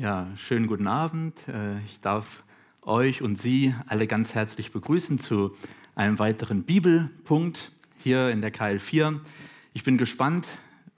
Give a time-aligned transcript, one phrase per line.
[0.00, 1.34] Ja, schönen guten Abend.
[1.48, 2.44] Äh, ich darf
[2.82, 5.56] euch und Sie alle ganz herzlich begrüßen zu
[5.96, 7.72] einem weiteren Bibelpunkt
[8.04, 9.18] hier in der KL4.
[9.74, 10.46] Ich bin gespannt,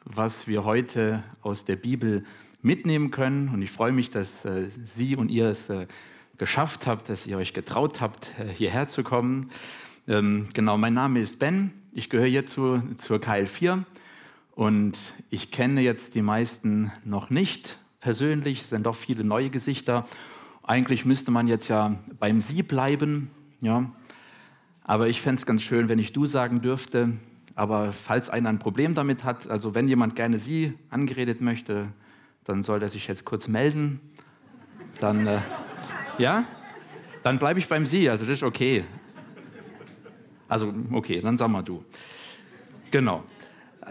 [0.04, 2.26] was wir heute aus der Bibel
[2.60, 5.86] mitnehmen können und ich freue mich, dass äh, Sie und ihr es äh,
[6.36, 9.50] geschafft habt, dass ihr euch getraut habt, hierher zu kommen.
[10.08, 11.72] Ähm, genau, mein Name ist Ben.
[11.92, 13.82] Ich gehöre zu, zur KL4
[14.50, 20.06] und ich kenne jetzt die meisten noch nicht persönlich, sind doch viele neue Gesichter.
[20.62, 23.30] Eigentlich müsste man jetzt ja beim Sie bleiben,
[23.60, 23.90] ja.
[24.84, 27.18] Aber ich fände es ganz schön, wenn ich du sagen dürfte.
[27.54, 31.88] Aber falls einer ein Problem damit hat, also wenn jemand gerne Sie angeredet möchte,
[32.44, 34.00] dann soll er sich jetzt kurz melden.
[34.98, 35.40] Dann, äh,
[36.18, 36.44] ja,
[37.22, 38.84] dann bleibe ich beim Sie, also das ist okay.
[40.48, 41.84] Also, okay, dann sag mal du.
[42.90, 43.22] Genau.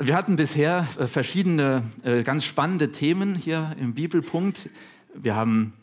[0.02, 4.70] Wir hatten bisher äh, verschiedene äh, ganz spannende Themen hier im Bibelpunkt.
[5.14, 5.74] Wir haben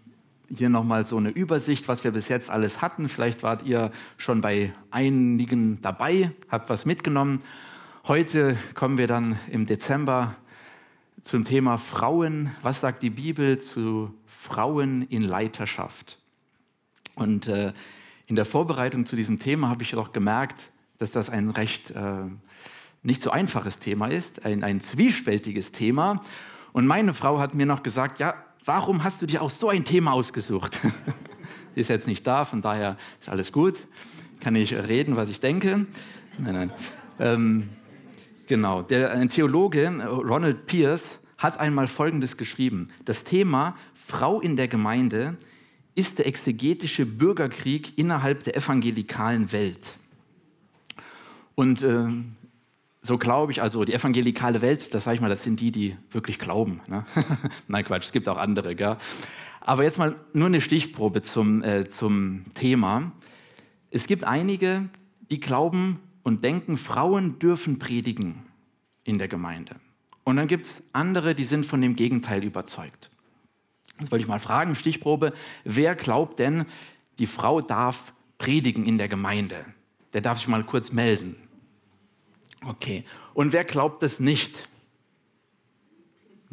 [0.49, 3.11] hier nochmal so eine Übersicht, was wir bis jetzt alles hatten.
[3.11, 7.43] Vielleicht wart ihr schon bei einigen dabei, habt was mitgenommen.
[8.09, 10.35] Heute kommen wir dann im Dezember
[11.23, 12.53] zum Thema Frauen.
[12.63, 16.19] Was sagt die Bibel zu Frauen in Leiterschaft?
[17.17, 17.75] Und äh,
[18.29, 20.59] in der Vorbereitung zu diesem Thema habe ich doch gemerkt,
[20.97, 22.31] dass das ein recht äh,
[23.07, 26.21] nicht so einfaches Thema ist, ein, ein zwiespältiges Thema.
[26.73, 29.85] Und meine Frau hat mir noch gesagt, ja, warum hast du dir auch so ein
[29.85, 30.81] Thema ausgesucht?
[31.75, 33.79] Sie ist jetzt nicht da, von daher ist alles gut.
[34.41, 35.87] Kann ich reden, was ich denke?
[36.39, 36.73] Nein, nein.
[37.19, 37.69] Ähm,
[38.47, 41.07] genau, der, ein Theologe, Ronald Pierce,
[41.39, 42.89] hat einmal Folgendes geschrieben.
[43.05, 45.37] Das Thema Frau in der Gemeinde
[45.95, 49.97] ist der exegetische Bürgerkrieg innerhalb der evangelikalen Welt.
[51.55, 52.07] Und äh,
[53.07, 55.97] so glaube ich, also die evangelikale Welt, das sage ich mal, das sind die, die
[56.11, 56.81] wirklich glauben.
[56.89, 57.05] Ne?
[57.69, 58.75] Nein, Quatsch, es gibt auch andere.
[58.75, 58.97] Gell?
[59.61, 63.13] Aber jetzt mal nur eine Stichprobe zum, äh, zum Thema.
[63.91, 64.89] Es gibt einige,
[65.31, 68.43] die glauben und denken, Frauen dürfen predigen
[69.05, 69.77] in der Gemeinde.
[70.25, 73.11] Und dann gibt es andere, die sind von dem Gegenteil überzeugt.
[74.01, 75.33] Jetzt wollte ich mal fragen, Stichprobe,
[75.65, 76.67] wer glaubt denn,
[77.19, 79.65] die Frau darf predigen in der Gemeinde?
[80.13, 81.37] Der darf sich mal kurz melden.
[82.69, 83.05] Okay.
[83.35, 84.69] Und wer glaubt es nicht?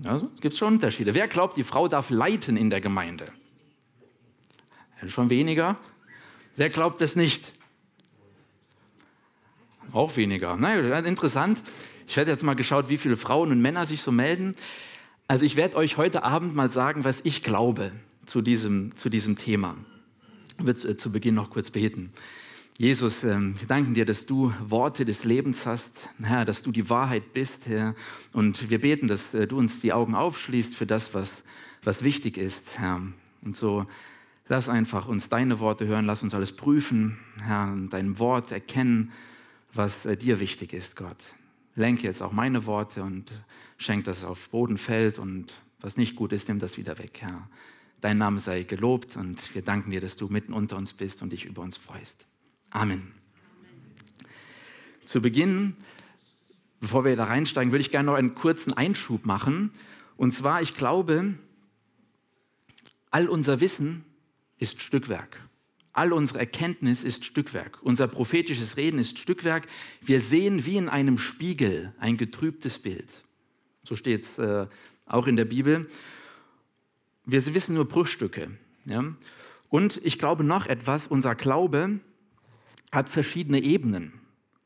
[0.03, 1.16] Also, es gibt schon Unterschiede.
[1.16, 3.25] Wer glaubt, die Frau darf leiten in der Gemeinde?
[5.07, 5.78] Schon weniger.
[6.56, 7.51] Wer glaubt es nicht?
[9.91, 10.56] Auch weniger.
[10.56, 11.62] Naja, interessant.
[12.07, 14.56] Ich werde jetzt mal geschaut, wie viele Frauen und Männer sich so melden.
[15.28, 17.91] Also ich werde euch heute Abend mal sagen, was ich glaube
[18.25, 19.75] zu diesem, zu diesem Thema.
[20.59, 22.13] Ich würde äh, zu Beginn noch kurz beten.
[22.80, 25.92] Jesus, ähm, wir danken dir, dass du Worte des Lebens hast,
[26.24, 27.94] Herr, dass du die Wahrheit bist, Herr.
[28.32, 31.44] Und wir beten, dass äh, du uns die Augen aufschließt für das, was,
[31.84, 33.00] was wichtig ist, Herr.
[33.44, 33.86] Und so
[34.48, 39.12] lass einfach uns deine Worte hören, lass uns alles prüfen, Herr, und dein Wort erkennen,
[39.72, 41.18] was äh, dir wichtig ist, Gott.
[41.76, 43.32] Lenke jetzt auch meine Worte und
[43.78, 47.20] schenk, dass es auf Boden fällt und was nicht gut ist, nimm das wieder weg,
[47.22, 47.48] Herr.
[48.02, 51.32] Dein Name sei gelobt und wir danken dir, dass du mitten unter uns bist und
[51.34, 52.26] dich über uns freust.
[52.74, 53.12] Amen.
[55.06, 55.76] Zu Beginn,
[56.80, 59.72] bevor wir da reinsteigen, würde ich gerne noch einen kurzen Einschub machen.
[60.18, 61.36] Und zwar, ich glaube,
[63.12, 64.04] all unser Wissen
[64.58, 65.40] ist Stückwerk.
[65.92, 67.78] All unsere Erkenntnis ist Stückwerk.
[67.84, 69.68] Unser prophetisches Reden ist Stückwerk.
[70.02, 73.22] Wir sehen wie in einem Spiegel ein getrübtes Bild.
[73.84, 74.66] So steht es äh,
[75.06, 75.88] auch in der Bibel.
[77.24, 78.50] Wir wissen nur Bruchstücke.
[78.86, 79.14] Ja?
[79.70, 82.00] Und ich glaube noch etwas, unser Glaube
[82.94, 84.14] hat verschiedene Ebenen.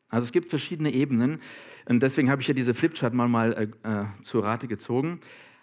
[0.09, 1.41] Also es gibt verschiedene Ebenen
[1.85, 5.19] und deswegen habe ich ja diese Flipchart mal, mal äh, äh, zur Rate gezogen.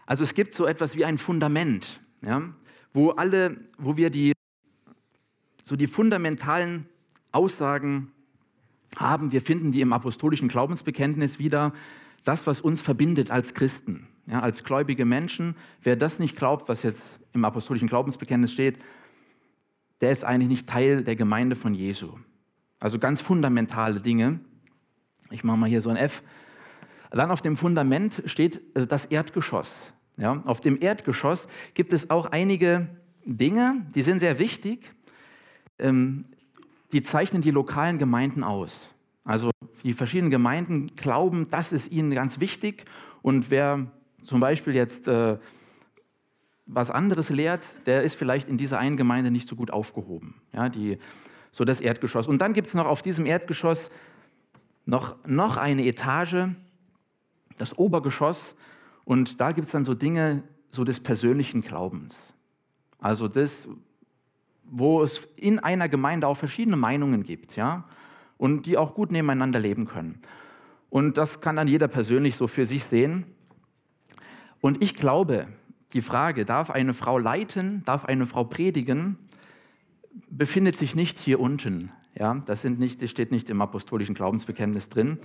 [0.07, 2.43] Also es gibt so etwas wie ein Fundament, ja,
[2.93, 4.33] wo alle, wo wir die
[5.63, 6.87] so die fundamentalen
[7.33, 8.13] Aussagen
[8.97, 9.33] haben.
[9.33, 11.73] Wir finden die im apostolischen Glaubensbekenntnis wieder.
[12.23, 15.57] Das, was uns verbindet als Christen, ja, als gläubige Menschen.
[15.83, 17.03] Wer das nicht glaubt, was jetzt
[17.33, 18.79] im apostolischen Glaubensbekenntnis steht,
[20.01, 22.13] der ist eigentlich nicht Teil der Gemeinde von Jesu.
[22.85, 24.41] Also ganz fundamentale Dinge.
[25.31, 26.23] Ich mache mal hier so ein F.
[27.11, 29.73] Dann auf dem Fundament steht äh, das Erdgeschoss.
[30.19, 32.89] Ja, auf dem Erdgeschoss gibt es auch einige
[33.25, 34.95] Dinge, die sind sehr wichtig.
[35.79, 36.27] Ähm,
[36.93, 38.91] die zeichnen die lokalen Gemeinden aus.
[39.25, 39.51] Also
[39.83, 42.85] die verschiedenen Gemeinden glauben, das ist ihnen ganz wichtig.
[43.23, 43.87] Und wer
[44.23, 45.39] zum Beispiel jetzt äh,
[46.67, 50.35] was anderes lehrt, der ist vielleicht in dieser einen Gemeinde nicht so gut aufgehoben.
[50.53, 50.99] Ja, die
[51.55, 52.27] so das Erdgeschoss.
[52.27, 53.89] Und dann gibt es noch auf diesem Erdgeschoss
[54.87, 56.49] noch, noch eine Etage,
[57.57, 58.57] das Obergeschoss.
[59.05, 60.43] Und da gibt es dann so Dinge,
[60.73, 62.19] so des persönlichen Glaubens.
[62.99, 63.69] Also das,
[64.65, 67.85] wo es in einer Gemeinde auch verschiedene Meinungen gibt, ja,
[68.37, 70.21] und die auch gut nebeneinander leben können.
[70.91, 73.27] Und das kann dann jeder persönlich so für sich sehen.
[74.61, 75.47] Und ich glaube,
[75.93, 79.19] die Frage, darf eine Frau leiten, darf eine Frau predigen,
[80.31, 81.91] befindet sich nicht hier unten.
[82.19, 85.19] Ja, das, sind nicht, das steht nicht im apostolischen Glaubensbekenntnis drin.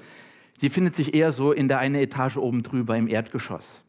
[0.57, 3.83] Sie findet sich eher so in der eine Etage oben drüber im Erdgeschoss.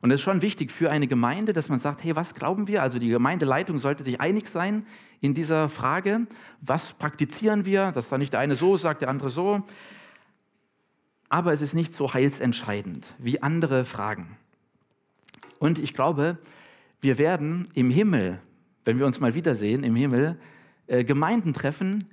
[0.00, 2.82] Und es ist schon wichtig für eine Gemeinde, dass man sagt, hey, was glauben wir?
[2.82, 4.86] Also die Gemeindeleitung sollte sich einig sein
[5.20, 6.26] in dieser Frage.
[6.60, 7.92] Was praktizieren wir?
[7.92, 9.62] Dass da nicht der eine so sagt, der andere so.
[11.28, 14.36] Aber es ist nicht so heilsentscheidend wie andere Fragen.
[15.58, 16.38] Und ich glaube,
[17.00, 18.40] wir werden im Himmel,
[18.88, 20.38] wenn wir uns mal wiedersehen, im Himmel,
[20.86, 22.04] äh, Gemeinden treffen,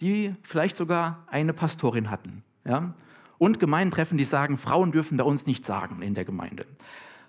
[0.00, 2.42] die vielleicht sogar eine Pastorin hatten.
[2.64, 2.94] Ja?
[3.38, 6.66] Und Gemeinden treffen, die sagen, Frauen dürfen bei uns nicht sagen in der Gemeinde.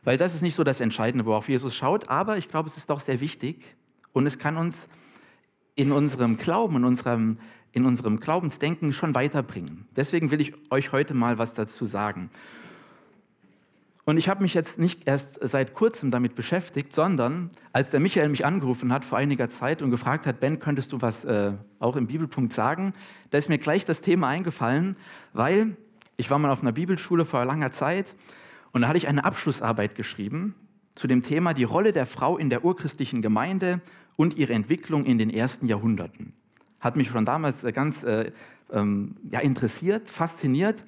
[0.03, 2.89] Weil das ist nicht so das Entscheidende, worauf Jesus schaut, aber ich glaube, es ist
[2.89, 3.75] doch sehr wichtig
[4.11, 4.87] und es kann uns
[5.75, 7.37] in unserem Glauben, in unserem,
[7.73, 9.85] in unserem Glaubensdenken schon weiterbringen.
[9.95, 12.31] Deswegen will ich euch heute mal was dazu sagen.
[14.05, 18.29] Und ich habe mich jetzt nicht erst seit kurzem damit beschäftigt, sondern als der Michael
[18.29, 21.95] mich angerufen hat vor einiger Zeit und gefragt hat, Ben, könntest du was äh, auch
[21.95, 22.93] im Bibelpunkt sagen,
[23.31, 24.95] da ist mir gleich das Thema eingefallen,
[25.33, 25.75] weil
[26.17, 28.13] ich war mal auf einer Bibelschule vor langer Zeit
[28.71, 30.53] und da hatte ich eine Abschlussarbeit geschrieben
[30.95, 33.81] zu dem Thema die Rolle der Frau in der urchristlichen Gemeinde
[34.15, 36.33] und ihre Entwicklung in den ersten Jahrhunderten.
[36.79, 38.31] Hat mich schon damals äh, ganz äh,
[38.71, 40.83] ähm, ja, interessiert, fasziniert.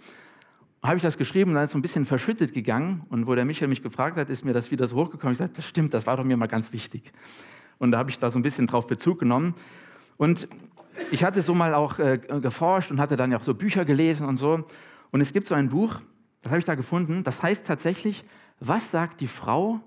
[0.83, 3.03] Habe ich das geschrieben und dann ist so ein bisschen verschüttet gegangen.
[3.09, 5.31] Und wo der Michael mich gefragt hat, ist mir das wieder so hochgekommen.
[5.31, 7.11] Ich sagte, das stimmt, das war doch mir mal ganz wichtig.
[7.79, 9.55] Und da habe ich da so ein bisschen drauf Bezug genommen.
[10.17, 10.47] Und
[11.11, 14.27] ich hatte so mal auch äh, geforscht und hatte dann ja auch so Bücher gelesen
[14.27, 14.65] und so.
[15.11, 15.99] Und es gibt so ein Buch,
[16.41, 17.23] das habe ich da gefunden.
[17.23, 18.23] Das heißt tatsächlich,
[18.59, 19.79] was sagt die Frau,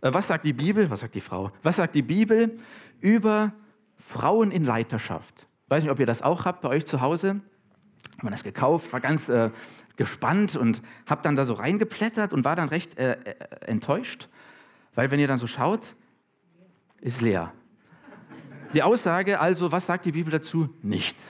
[0.00, 2.56] äh, was sagt die Bibel, was sagt die Frau, was sagt die Bibel
[3.00, 3.52] über
[3.96, 5.46] Frauen in Leiterschaft?
[5.64, 7.38] Ich weiß nicht, ob ihr das auch habt bei euch zu Hause.
[8.12, 9.50] Ich habe das gekauft, war ganz äh,
[9.96, 13.34] gespannt und habe dann da so reingeplättert und war dann recht äh, äh,
[13.66, 14.28] enttäuscht,
[14.94, 15.94] weil wenn ihr dann so schaut,
[17.00, 17.52] ist leer.
[18.72, 20.66] Die Aussage also, was sagt die Bibel dazu?
[20.82, 21.20] Nichts.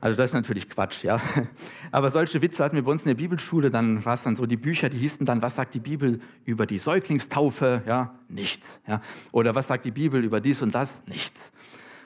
[0.00, 1.20] Also das ist natürlich Quatsch, ja.
[1.90, 4.46] Aber solche Witze hatten wir bei uns in der Bibelschule, dann war es dann so,
[4.46, 7.82] die Bücher, die hießen dann, was sagt die Bibel über die Säuglingstaufe?
[7.86, 8.80] Ja, nichts.
[8.86, 9.00] Ja.
[9.32, 11.02] Oder was sagt die Bibel über dies und das?
[11.06, 11.50] Nichts.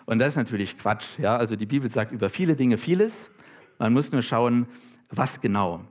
[0.07, 1.37] Und das ist natürlich Quatsch, ja.
[1.37, 3.31] Also die Bibel sagt über viele Dinge vieles.
[3.79, 4.67] Man muss nur schauen,
[5.11, 5.85] was genau.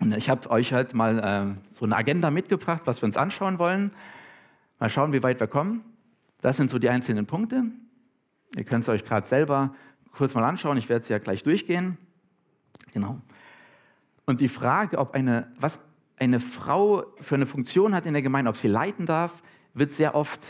[0.00, 3.58] Und ich habe euch halt mal äh, so eine Agenda mitgebracht, was wir uns anschauen
[3.58, 3.92] wollen.
[4.78, 5.84] Mal schauen, wie weit wir kommen.
[6.40, 7.64] Das sind so die einzelnen Punkte.
[8.56, 9.74] Ihr könnt es euch gerade selber
[10.12, 10.76] kurz mal anschauen.
[10.76, 11.96] Ich werde sie ja gleich durchgehen.
[12.92, 13.20] Genau.
[14.26, 15.78] Und die Frage, ob eine, was
[16.16, 19.42] eine Frau für eine Funktion hat in der Gemeinde, ob sie leiten darf,
[19.74, 20.40] wird sehr oft,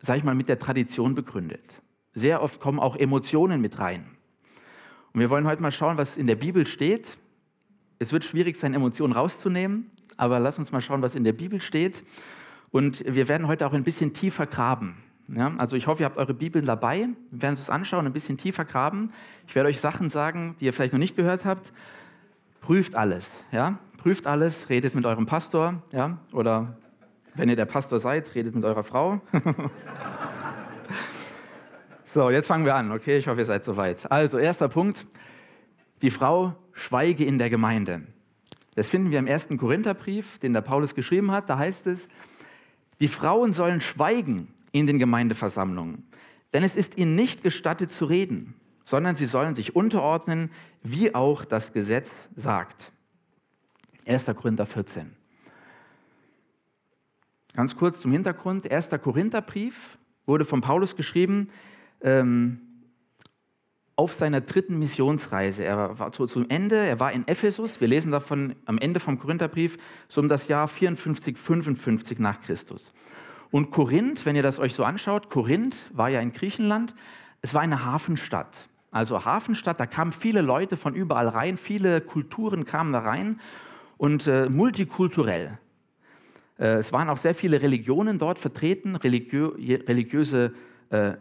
[0.00, 1.82] sage ich mal, mit der Tradition begründet.
[2.12, 4.15] Sehr oft kommen auch Emotionen mit rein.
[5.16, 7.16] Und wir wollen heute mal schauen, was in der Bibel steht.
[7.98, 11.62] Es wird schwierig sein, Emotionen rauszunehmen, aber lass uns mal schauen, was in der Bibel
[11.62, 12.04] steht.
[12.70, 14.98] Und wir werden heute auch ein bisschen tiefer graben.
[15.28, 17.08] Ja, also ich hoffe, ihr habt eure Bibeln dabei.
[17.30, 19.10] Wir werden uns anschauen, ein bisschen tiefer graben.
[19.48, 21.72] Ich werde euch Sachen sagen, die ihr vielleicht noch nicht gehört habt.
[22.60, 23.78] Prüft alles, ja?
[23.96, 26.18] Prüft alles, redet mit eurem Pastor, ja?
[26.34, 26.76] Oder
[27.34, 29.22] wenn ihr der Pastor seid, redet mit eurer Frau.
[32.16, 33.18] so, jetzt fangen wir an, okay?
[33.18, 34.10] Ich hoffe, ihr seid soweit.
[34.10, 35.06] Also, erster Punkt.
[36.00, 38.06] Die Frau schweige in der Gemeinde.
[38.74, 41.50] Das finden wir im ersten Korintherbrief, den der Paulus geschrieben hat.
[41.50, 42.08] Da heißt es,
[43.00, 46.06] die Frauen sollen schweigen in den Gemeindeversammlungen.
[46.54, 50.50] Denn es ist ihnen nicht gestattet zu reden, sondern sie sollen sich unterordnen,
[50.82, 52.92] wie auch das Gesetz sagt.
[54.06, 54.24] 1.
[54.24, 55.14] Korinther 14.
[57.54, 58.72] Ganz kurz zum Hintergrund.
[58.72, 58.88] 1.
[59.02, 61.50] Korintherbrief wurde von Paulus geschrieben
[62.06, 62.60] ähm,
[63.96, 65.64] auf seiner dritten Missionsreise.
[65.64, 67.80] Er war zu, zum Ende, er war in Ephesus.
[67.80, 72.92] Wir lesen davon am Ende vom Korintherbrief, so um das Jahr 54, 55 nach Christus.
[73.50, 76.94] Und Korinth, wenn ihr das euch so anschaut, Korinth war ja in Griechenland,
[77.42, 78.68] es war eine Hafenstadt.
[78.90, 83.40] Also Hafenstadt, da kamen viele Leute von überall rein, viele Kulturen kamen da rein
[83.98, 85.58] und äh, multikulturell.
[86.58, 89.52] Äh, es waren auch sehr viele Religionen dort vertreten, religiö
[89.86, 90.50] religiöse äh,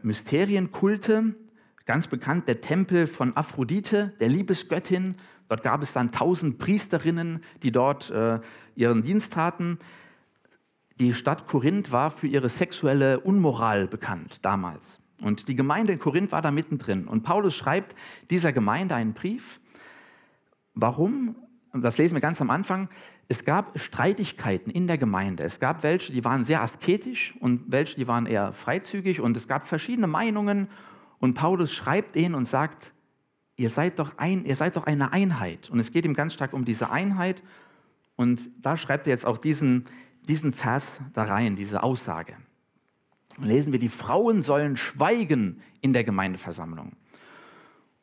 [0.01, 1.35] Mysterienkulte.
[1.85, 5.15] Ganz bekannt der Tempel von Aphrodite, der Liebesgöttin.
[5.49, 8.39] Dort gab es dann tausend Priesterinnen, die dort äh,
[8.75, 9.77] ihren Dienst taten.
[10.99, 14.99] Die Stadt Korinth war für ihre sexuelle Unmoral bekannt damals.
[15.21, 17.07] Und die Gemeinde in Korinth war da mittendrin.
[17.07, 17.95] Und Paulus schreibt
[18.29, 19.59] dieser Gemeinde einen Brief.
[20.73, 21.35] Warum?
[21.83, 22.89] Das lesen wir ganz am Anfang,
[23.27, 25.43] es gab Streitigkeiten in der Gemeinde.
[25.43, 29.47] Es gab welche, die waren sehr asketisch und welche, die waren eher freizügig und es
[29.47, 30.69] gab verschiedene Meinungen
[31.19, 32.93] und Paulus schreibt ihnen und sagt,
[33.57, 35.69] ihr seid doch, ein, ihr seid doch eine Einheit.
[35.69, 37.41] Und es geht ihm ganz stark um diese Einheit
[38.15, 39.85] und da schreibt er jetzt auch diesen,
[40.27, 42.35] diesen Vers da rein, diese Aussage.
[43.37, 46.93] Lesen wir, die Frauen sollen schweigen in der Gemeindeversammlung.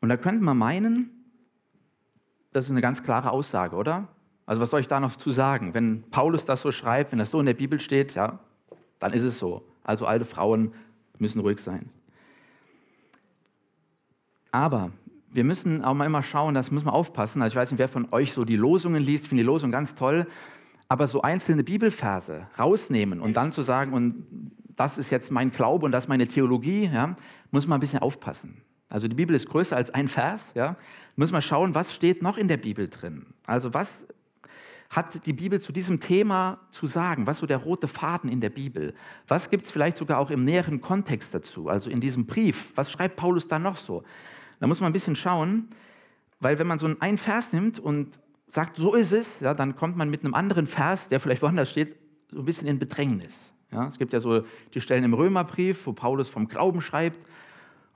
[0.01, 1.22] Und da könnte man meinen,
[2.53, 4.09] das ist eine ganz klare Aussage, oder?
[4.47, 5.75] Also was soll ich da noch zu sagen?
[5.75, 8.39] Wenn Paulus das so schreibt, wenn das so in der Bibel steht, ja,
[8.99, 9.63] dann ist es so.
[9.85, 10.73] Also alte Frauen
[11.19, 11.91] müssen ruhig sein.
[14.51, 14.93] Aber
[15.31, 17.41] wir müssen auch mal immer schauen, das muss man aufpassen.
[17.41, 19.95] Also ich weiß nicht, wer von euch so die Losungen liest, finde die Losung ganz
[19.95, 20.27] toll.
[20.89, 24.27] Aber so einzelne Bibelverse rausnehmen und dann zu sagen, und
[24.77, 27.17] das ist jetzt mein Glaube und das ist meine Theologie, ja,
[27.51, 28.61] muss man ein bisschen aufpassen.
[28.91, 30.53] Also die Bibel ist größer als ein Vers.
[30.55, 30.77] Ja,
[31.17, 33.27] muss man schauen, was steht noch in der Bibel drin.
[33.47, 34.07] Also was
[34.91, 37.27] hat die Bibel zu diesem Thema zu sagen?
[37.27, 38.95] Was so der rote Faden in der Bibel?
[39.27, 41.69] Was gibt es vielleicht sogar auch im näheren Kontext dazu?
[41.69, 44.03] Also in diesem Brief, was schreibt Paulus da noch so?
[44.61, 45.69] Da muss man ein bisschen schauen,
[46.41, 49.97] weil wenn man so einen Vers nimmt und sagt, so ist es, ja, dann kommt
[49.97, 51.97] man mit einem anderen Vers, der vielleicht woanders steht,
[52.31, 53.39] so ein bisschen in Bedrängnis.
[53.71, 57.25] Ja, es gibt ja so die Stellen im Römerbrief, wo Paulus vom Glauben schreibt,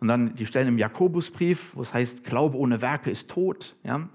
[0.01, 3.77] und dann die Stellen im Jakobusbrief, wo es heißt, Glaube ohne Werke ist tot.
[3.83, 4.09] Ja,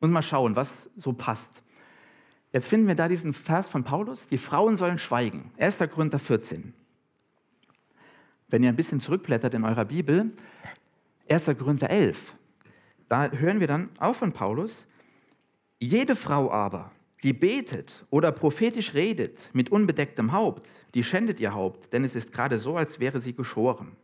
[0.00, 1.62] und mal schauen, was so passt.
[2.52, 5.52] Jetzt finden wir da diesen Vers von Paulus, die Frauen sollen schweigen.
[5.58, 5.78] 1.
[5.92, 6.74] Korinther 14.
[8.48, 10.32] Wenn ihr ein bisschen zurückblättert in eurer Bibel,
[11.28, 11.44] 1.
[11.58, 12.34] Korinther 11.
[13.08, 14.86] Da hören wir dann auch von Paulus,
[15.78, 16.90] jede Frau aber,
[17.22, 22.32] die betet oder prophetisch redet mit unbedecktem Haupt, die schändet ihr Haupt, denn es ist
[22.32, 23.96] gerade so, als wäre sie geschoren.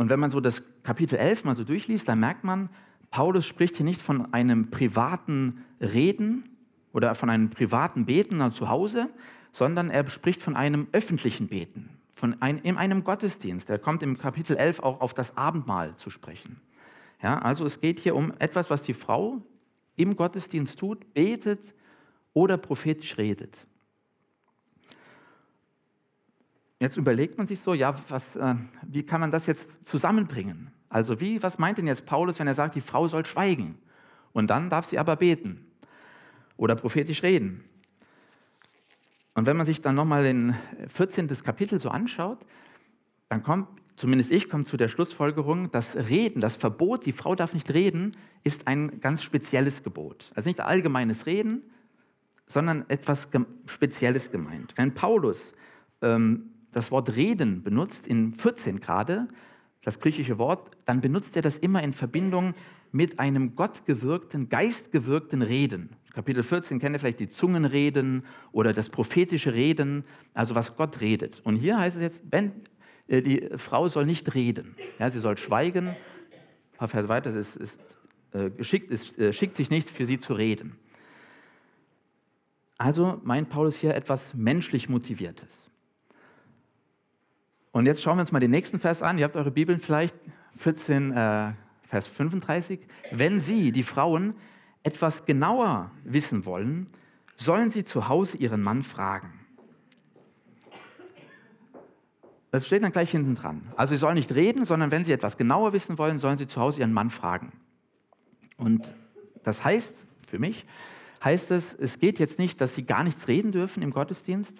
[0.00, 2.70] Und wenn man so das Kapitel 11 mal so durchliest, dann merkt man,
[3.10, 6.56] Paulus spricht hier nicht von einem privaten Reden
[6.94, 9.10] oder von einem privaten Beten zu Hause,
[9.52, 13.68] sondern er spricht von einem öffentlichen Beten von ein, in einem Gottesdienst.
[13.68, 16.62] Er kommt im Kapitel 11 auch auf das Abendmahl zu sprechen.
[17.22, 19.42] Ja, also es geht hier um etwas, was die Frau
[19.96, 21.74] im Gottesdienst tut, betet
[22.32, 23.66] oder prophetisch redet.
[26.80, 28.54] Jetzt überlegt man sich so, ja, was, äh,
[28.86, 30.70] wie kann man das jetzt zusammenbringen?
[30.88, 33.78] Also wie, was meint denn jetzt Paulus, wenn er sagt, die Frau soll schweigen
[34.32, 35.66] und dann darf sie aber beten
[36.56, 37.62] oder prophetisch reden?
[39.34, 40.56] Und wenn man sich dann nochmal den
[40.88, 41.28] 14.
[41.44, 42.38] Kapitel so anschaut,
[43.28, 47.52] dann kommt, zumindest ich komme zu der Schlussfolgerung, das Reden, das Verbot, die Frau darf
[47.52, 50.32] nicht reden, ist ein ganz spezielles Gebot.
[50.34, 51.62] Also nicht allgemeines Reden,
[52.46, 53.28] sondern etwas
[53.66, 54.72] Spezielles gemeint.
[54.76, 55.52] Wenn Paulus
[56.02, 59.28] ähm, das Wort reden benutzt, in 14 gerade,
[59.82, 62.54] das griechische Wort, dann benutzt er das immer in Verbindung
[62.92, 65.90] mit einem gottgewirkten, geistgewirkten Reden.
[66.12, 71.40] Kapitel 14 kennt ihr vielleicht die Zungenreden oder das prophetische Reden, also was Gott redet.
[71.44, 72.52] Und hier heißt es jetzt, wenn,
[73.06, 75.88] äh, die Frau soll nicht reden, ja, sie soll schweigen.
[75.88, 77.78] Ein paar Verse weiter, es, ist,
[78.32, 80.76] äh, geschickt, es äh, schickt sich nicht, für sie zu reden.
[82.76, 85.69] Also meint Paulus hier etwas menschlich Motiviertes.
[87.72, 89.18] Und jetzt schauen wir uns mal den nächsten Vers an.
[89.18, 90.14] Ihr habt eure Bibeln vielleicht,
[90.56, 92.80] 14, äh, Vers 35.
[93.10, 94.34] Wenn sie, die Frauen,
[94.82, 96.88] etwas genauer wissen wollen,
[97.36, 99.32] sollen sie zu Hause ihren Mann fragen.
[102.50, 103.62] Das steht dann gleich hinten dran.
[103.76, 106.60] Also sie sollen nicht reden, sondern wenn sie etwas genauer wissen wollen, sollen sie zu
[106.60, 107.52] Hause ihren Mann fragen.
[108.56, 108.92] Und
[109.44, 110.66] das heißt, für mich,
[111.24, 114.52] heißt es, es geht jetzt nicht, dass sie gar nichts reden dürfen im Gottesdienst.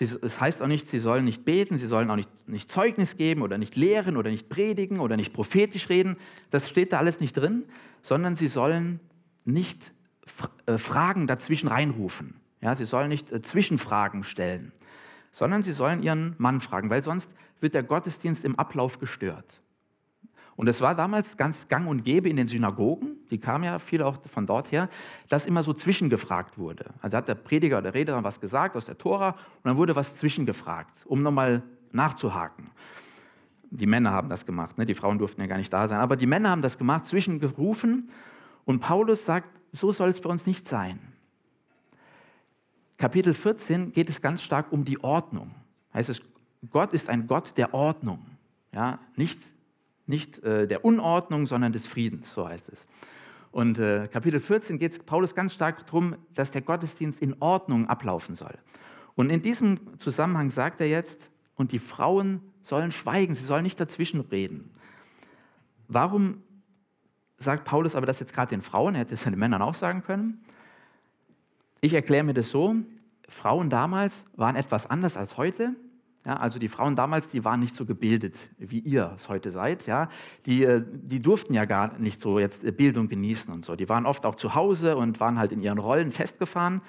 [0.00, 3.42] Es heißt auch nicht, sie sollen nicht beten, sie sollen auch nicht, nicht Zeugnis geben
[3.42, 6.16] oder nicht lehren oder nicht predigen oder nicht prophetisch reden.
[6.50, 7.64] Das steht da alles nicht drin,
[8.02, 8.98] sondern sie sollen
[9.44, 9.92] nicht
[10.66, 12.34] äh, Fragen dazwischen reinrufen.
[12.60, 14.72] Ja, sie sollen nicht äh, Zwischenfragen stellen,
[15.30, 19.60] sondern sie sollen ihren Mann fragen, weil sonst wird der Gottesdienst im Ablauf gestört.
[20.56, 24.06] Und es war damals ganz gang und gäbe in den Synagogen, die kamen ja viele
[24.06, 24.88] auch von dort her,
[25.28, 26.86] dass immer so zwischengefragt wurde.
[27.00, 30.14] Also hat der Prediger oder Redner was gesagt aus der Tora und dann wurde was
[30.14, 32.70] zwischengefragt, um nochmal nachzuhaken.
[33.70, 34.86] Die Männer haben das gemacht, ne?
[34.86, 38.10] die Frauen durften ja gar nicht da sein, aber die Männer haben das gemacht, zwischengerufen
[38.64, 41.00] und Paulus sagt, so soll es bei uns nicht sein.
[42.96, 45.50] Kapitel 14 geht es ganz stark um die Ordnung.
[45.92, 46.22] Heißt es,
[46.70, 48.24] Gott ist ein Gott der Ordnung.
[48.72, 49.40] Ja, nicht
[50.06, 52.86] nicht äh, der Unordnung, sondern des Friedens, so heißt es.
[53.52, 57.88] Und äh, Kapitel 14 geht es Paulus ganz stark darum, dass der Gottesdienst in Ordnung
[57.88, 58.54] ablaufen soll.
[59.14, 63.78] Und in diesem Zusammenhang sagt er jetzt, und die Frauen sollen schweigen, sie sollen nicht
[63.78, 64.70] dazwischen reden.
[65.86, 66.42] Warum
[67.38, 70.02] sagt Paulus aber das jetzt gerade den Frauen, er hätte es den Männern auch sagen
[70.02, 70.44] können.
[71.80, 72.74] Ich erkläre mir das so,
[73.28, 75.74] Frauen damals waren etwas anders als heute.
[76.26, 79.86] Ja, also die Frauen damals, die waren nicht so gebildet, wie ihr es heute seid.
[79.86, 80.08] Ja.
[80.46, 83.76] Die, äh, die durften ja gar nicht so jetzt Bildung genießen und so.
[83.76, 86.80] Die waren oft auch zu Hause und waren halt in ihren Rollen festgefahren.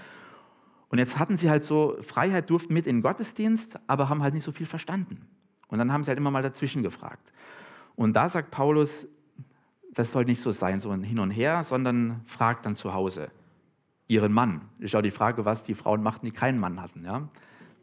[0.87, 4.33] Und jetzt hatten sie halt so Freiheit, durften mit in den Gottesdienst, aber haben halt
[4.33, 5.27] nicht so viel verstanden.
[5.67, 7.33] Und dann haben sie halt immer mal dazwischen gefragt.
[7.95, 9.05] Und da sagt Paulus,
[9.91, 13.29] das soll nicht so sein, so ein Hin und Her, sondern fragt dann zu Hause
[14.07, 14.61] ihren Mann.
[14.79, 17.03] Ist auch die Frage, was die Frauen machten, die keinen Mann hatten.
[17.03, 17.27] Ja?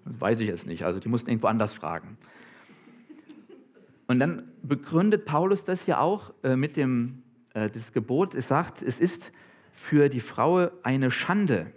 [0.04, 0.84] Das weiß ich jetzt nicht.
[0.84, 2.16] Also die mussten irgendwo anders fragen.
[4.06, 7.22] Und dann begründet Paulus das hier auch äh, mit dem
[7.54, 8.34] äh, das Gebot.
[8.34, 9.32] Es sagt, es ist
[9.72, 11.72] für die Frau eine Schande,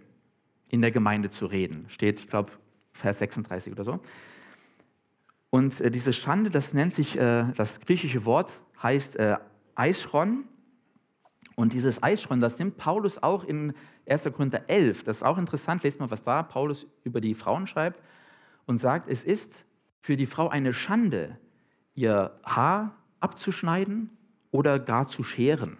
[0.69, 1.85] in der Gemeinde zu reden.
[1.87, 2.51] Steht, ich glaube,
[2.91, 3.99] Vers 36 oder so.
[5.49, 9.37] Und äh, diese Schande, das nennt sich, äh, das griechische Wort heißt äh,
[9.75, 10.45] Eichron.
[11.55, 13.73] Und dieses Eichron, das nimmt Paulus auch in
[14.09, 14.23] 1.
[14.33, 15.05] Korinther 11.
[15.05, 15.83] Das ist auch interessant.
[15.83, 18.01] Lest mal, was da Paulus über die Frauen schreibt
[18.65, 19.65] und sagt, es ist
[20.01, 21.37] für die Frau eine Schande,
[21.93, 24.09] ihr Haar abzuschneiden
[24.51, 25.77] oder gar zu scheren.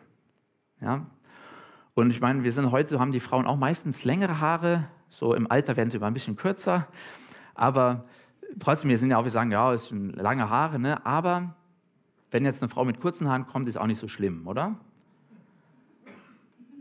[0.82, 1.06] Ja?
[1.94, 5.50] Und ich meine, wir sind heute, haben die Frauen auch meistens längere Haare, so im
[5.50, 6.88] Alter werden sie immer ein bisschen kürzer,
[7.54, 8.04] aber
[8.60, 11.06] trotzdem, wir sind ja auch, wir sagen, ja, es sind lange Haare, ne?
[11.06, 11.56] aber
[12.32, 14.76] wenn jetzt eine Frau mit kurzen Haaren kommt, ist auch nicht so schlimm, oder?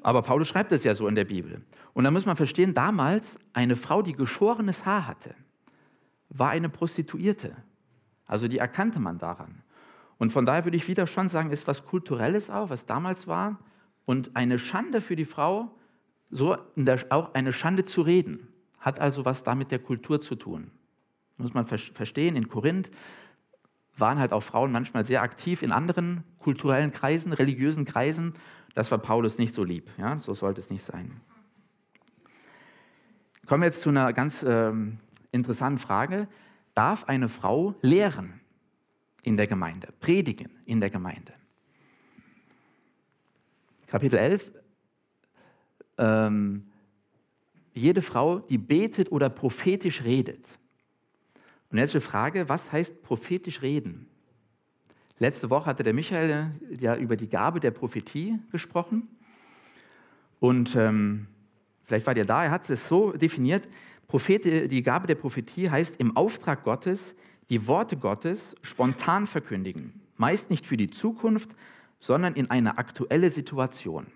[0.03, 1.63] Aber Paulus schreibt es ja so in der Bibel.
[1.93, 5.35] Und da muss man verstehen, damals eine Frau, die geschorenes Haar hatte,
[6.29, 7.57] war eine Prostituierte.
[8.27, 9.63] Also die erkannte man daran.
[10.19, 13.59] Und von daher würde ich wieder schon sagen, ist was Kulturelles auch, was damals war.
[14.05, 15.71] Und eine Schande für die Frau,
[16.31, 16.57] so
[17.11, 20.71] auch eine Schande zu reden, hat also was damit der Kultur zu tun.
[21.37, 22.91] Muss man verstehen, in Korinth
[23.97, 28.35] waren halt auch Frauen manchmal sehr aktiv in anderen kulturellen Kreisen, religiösen Kreisen
[28.75, 29.89] das war Paulus nicht so lieb.
[29.97, 30.19] Ja?
[30.19, 31.21] So sollte es nicht sein.
[33.47, 34.73] Kommen wir jetzt zu einer ganz äh,
[35.35, 36.29] interessanten Frage.
[36.75, 38.41] Darf eine Frau lehren
[39.23, 41.33] in der Gemeinde, predigen in der Gemeinde?
[43.87, 44.53] Kapitel 11.
[45.99, 46.67] Ähm,
[47.75, 50.59] jede Frau, die betet oder prophetisch redet.
[51.71, 54.07] Und jetzt die Frage, was heißt prophetisch reden?
[55.19, 59.09] Letzte Woche hatte der Michael ja über die Gabe der Prophetie gesprochen.
[60.41, 61.27] Und ähm,
[61.85, 63.69] vielleicht war der da, er hat es so definiert,
[64.09, 67.15] Prophet, die Gabe der Prophetie heißt im Auftrag Gottes
[67.51, 70.01] die Worte Gottes spontan verkündigen.
[70.17, 71.51] Meist nicht für die Zukunft,
[71.99, 74.07] sondern in eine aktuelle Situation.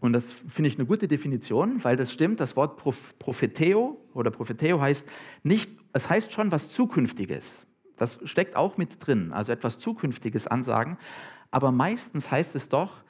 [0.00, 2.40] Und das finde ich eine gute Definition, weil das stimmt.
[2.40, 2.76] Das Wort
[3.18, 5.06] Propheteo oder Propheteo heißt
[5.42, 7.52] nicht, es heißt schon was Zukünftiges.
[7.96, 10.98] Das steckt auch mit drin, also etwas Zukünftiges ansagen.
[11.50, 13.02] Aber meistens heißt es doch,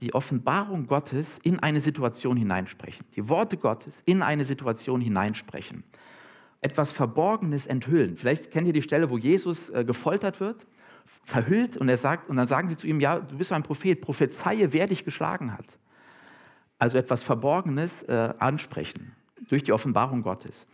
[0.00, 3.04] die Offenbarung Gottes in eine Situation hineinsprechen.
[3.16, 5.84] Die Worte Gottes in eine Situation hineinsprechen.
[6.60, 8.16] Etwas Verborgenes enthüllen.
[8.16, 10.66] Vielleicht kennt ihr die Stelle, wo Jesus äh, gefoltert wird,
[11.24, 14.00] verhüllt und er sagt, und dann sagen sie zu ihm, ja, du bist ein Prophet,
[14.00, 15.66] prophezeie, wer dich geschlagen hat.
[16.78, 19.12] Also etwas Verborgenes äh, ansprechen
[19.48, 20.66] durch die Offenbarung Gottes.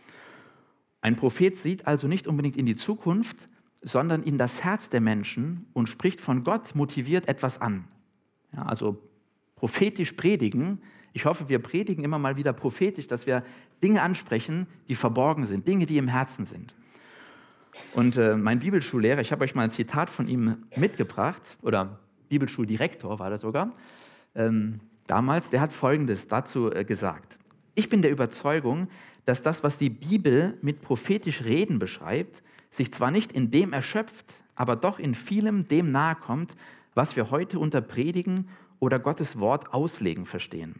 [1.01, 3.49] Ein Prophet sieht also nicht unbedingt in die Zukunft,
[3.81, 7.87] sondern in das Herz der Menschen und spricht von Gott motiviert etwas an.
[8.53, 9.01] Ja, also
[9.57, 10.81] prophetisch predigen.
[11.13, 13.43] Ich hoffe, wir predigen immer mal wieder prophetisch, dass wir
[13.83, 16.73] Dinge ansprechen, die verborgen sind, Dinge, die im Herzen sind.
[17.93, 23.19] Und äh, mein Bibelschullehrer, ich habe euch mal ein Zitat von ihm mitgebracht, oder Bibelschuldirektor
[23.19, 23.73] war das sogar,
[24.35, 24.73] ähm,
[25.05, 27.37] damals, der hat Folgendes dazu äh, gesagt.
[27.75, 28.87] Ich bin der Überzeugung,
[29.25, 34.35] dass das, was die Bibel mit prophetisch Reden beschreibt, sich zwar nicht in dem erschöpft,
[34.55, 36.55] aber doch in vielem dem nahe kommt,
[36.95, 38.47] was wir heute unter Predigen
[38.79, 40.75] oder Gottes Wort auslegen verstehen.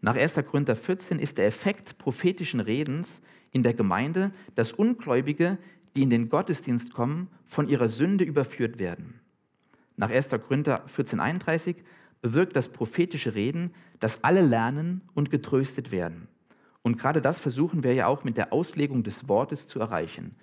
[0.00, 0.34] Nach 1.
[0.46, 3.20] Korinther 14 ist der Effekt prophetischen Redens
[3.52, 5.58] in der Gemeinde, dass Ungläubige,
[5.94, 9.20] die in den Gottesdienst kommen, von ihrer Sünde überführt werden.
[9.96, 10.30] Nach 1.
[10.30, 11.76] Korinther 14,31
[12.22, 16.28] bewirkt das prophetische Reden, dass alle lernen und getröstet werden.
[16.82, 20.34] Und gerade das versuchen wir ja auch mit der Auslegung des Wortes zu erreichen.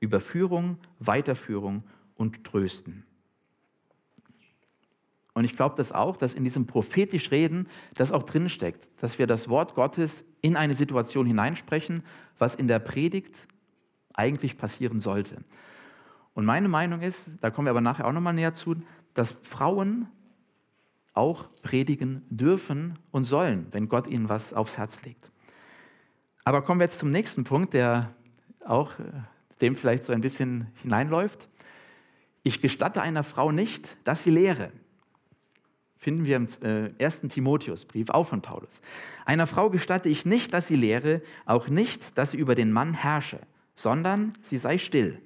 [0.00, 3.04] Überführung, Weiterführung und Trösten.
[5.34, 9.26] Und ich glaube das auch, dass in diesem prophetisch Reden das auch drinsteckt, dass wir
[9.26, 12.02] das Wort Gottes in eine Situation hineinsprechen,
[12.38, 13.46] was in der Predigt
[14.12, 15.36] eigentlich passieren sollte.
[16.34, 18.76] Und meine Meinung ist, da kommen wir aber nachher auch nochmal näher zu,
[19.14, 20.08] dass Frauen
[21.14, 25.30] auch predigen dürfen und sollen, wenn Gott ihnen was aufs Herz legt.
[26.44, 28.14] Aber kommen wir jetzt zum nächsten Punkt, der
[28.64, 29.04] auch äh,
[29.60, 31.48] dem vielleicht so ein bisschen hineinläuft.
[32.42, 34.72] Ich gestatte einer Frau nicht, dass sie lehre.
[36.02, 38.80] Finden wir im äh, ersten Timotheusbrief, auch von Paulus.
[39.24, 42.92] Einer Frau gestatte ich nicht, dass sie lehre, auch nicht, dass sie über den Mann
[42.92, 43.38] herrsche,
[43.76, 45.22] sondern sie sei still.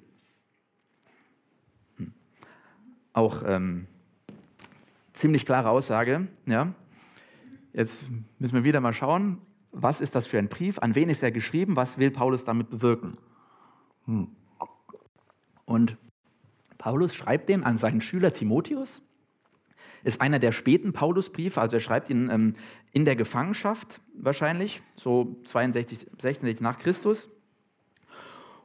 [1.97, 2.13] Hm.
[3.11, 3.87] Auch ähm,
[5.13, 6.27] ziemlich klare Aussage.
[6.45, 6.75] Ja.
[7.73, 8.03] Jetzt
[8.37, 11.31] müssen wir wieder mal schauen, was ist das für ein Brief, an wen ist er
[11.31, 13.17] geschrieben, was will Paulus damit bewirken.
[14.05, 14.27] Hm.
[15.65, 15.97] Und
[16.77, 19.01] Paulus schreibt den an seinen Schüler Timotheus
[20.07, 22.55] ist einer der späten Paulusbriefe, also er schreibt ihn ähm,
[22.93, 27.29] in der Gefangenschaft wahrscheinlich, so 62, 66 nach Christus.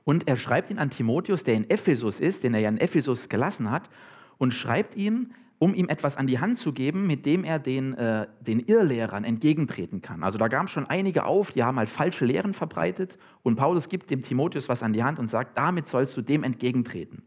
[0.05, 3.28] Und er schreibt ihn an Timotheus, der in Ephesus ist, den er ja in Ephesus
[3.28, 3.90] gelassen hat,
[4.38, 7.94] und schreibt ihm, um ihm etwas an die Hand zu geben, mit dem er den,
[7.94, 10.24] äh, den Irrlehrern entgegentreten kann.
[10.24, 14.11] Also da gaben schon einige auf, die haben halt falsche Lehren verbreitet und Paulus gibt
[14.11, 17.22] dem Timotheus was an die Hand und sagt, damit sollst du dem entgegentreten.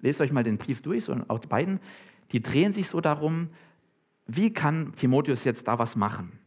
[0.00, 1.80] Lest euch mal den Brief durch, und auch die beiden
[2.32, 3.50] die drehen sich so darum,
[4.26, 6.38] wie kann Timotheus jetzt da was machen?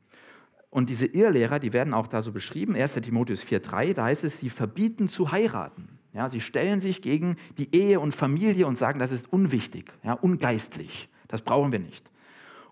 [0.69, 2.93] Und diese Irrlehrer, die werden auch da so beschrieben, 1.
[2.95, 5.97] Timotheus 4,3, da heißt es, sie verbieten zu heiraten.
[6.13, 10.13] Ja, sie stellen sich gegen die Ehe und Familie und sagen, das ist unwichtig, ja,
[10.13, 12.09] ungeistlich, das brauchen wir nicht.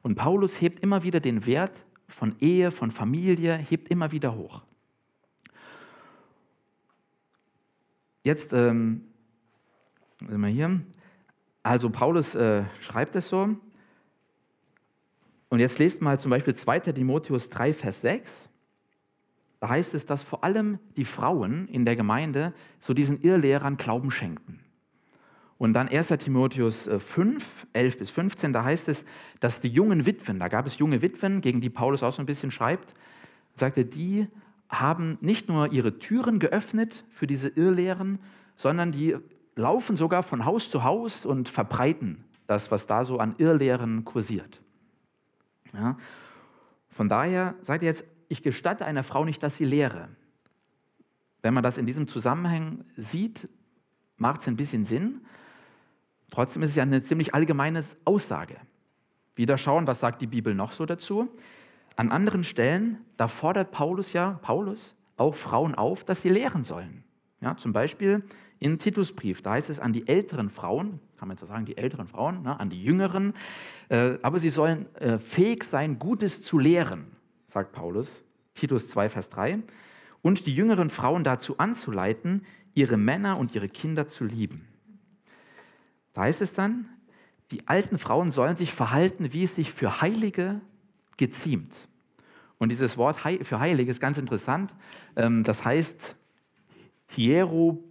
[0.02, 4.62] Und Paulus hebt immer wieder den Wert von Ehe, von Familie, hebt immer wieder hoch.
[8.24, 9.02] Jetzt, ähm,
[10.20, 10.82] sind wir hier,
[11.66, 13.56] also Paulus äh, schreibt es so.
[15.50, 16.80] Und jetzt lest mal zum Beispiel 2.
[16.80, 18.50] Timotheus 3, Vers 6.
[19.60, 24.12] Da heißt es, dass vor allem die Frauen in der Gemeinde so diesen Irrlehrern Glauben
[24.12, 24.60] schenken.
[25.58, 26.10] Und dann 1.
[26.20, 29.04] Timotheus 5, äh, 11 bis 15, da heißt es,
[29.40, 32.28] dass die jungen Witwen, da gab es junge Witwen, gegen die Paulus auch so ein
[32.28, 32.94] bisschen schreibt,
[33.56, 34.28] sagte, die
[34.70, 38.20] haben nicht nur ihre Türen geöffnet für diese Irrlehren,
[38.56, 39.16] sondern die
[39.56, 44.62] laufen sogar von Haus zu Haus und verbreiten das, was da so an Irrlehren kursiert.
[45.74, 45.98] Ja?
[46.90, 50.10] Von daher seid ihr jetzt, ich gestatte einer Frau nicht, dass sie lehre.
[51.42, 53.50] Wenn man das in diesem Zusammenhang sieht,
[54.18, 55.22] macht es ein bisschen Sinn.
[56.32, 58.58] Trotzdem ist es ja eine ziemlich allgemeine Aussage.
[59.36, 61.30] Wieder schauen, was sagt die Bibel noch so dazu.
[61.98, 67.04] An anderen Stellen, da fordert Paulus ja, Paulus, auch Frauen auf, dass sie lehren sollen.
[67.42, 68.24] Ja, zum Beispiel
[68.60, 72.08] in Titusbrief, da heißt es an die älteren Frauen, kann man so sagen, die älteren
[72.08, 73.34] Frauen, ne, an die jüngeren,
[73.90, 77.08] äh, aber sie sollen äh, fähig sein, Gutes zu lehren,
[77.46, 79.60] sagt Paulus, Titus 2, Vers 3,
[80.22, 84.68] und die jüngeren Frauen dazu anzuleiten, ihre Männer und ihre Kinder zu lieben.
[86.14, 86.90] Da heißt es dann,
[87.52, 90.62] die alten Frauen sollen sich verhalten, wie es sich für Heilige
[91.18, 91.88] geziemt.
[92.58, 94.74] Und dieses Wort für Heilige ist ganz interessant.
[95.16, 96.16] Ähm, das heißt
[97.08, 97.84] Hiero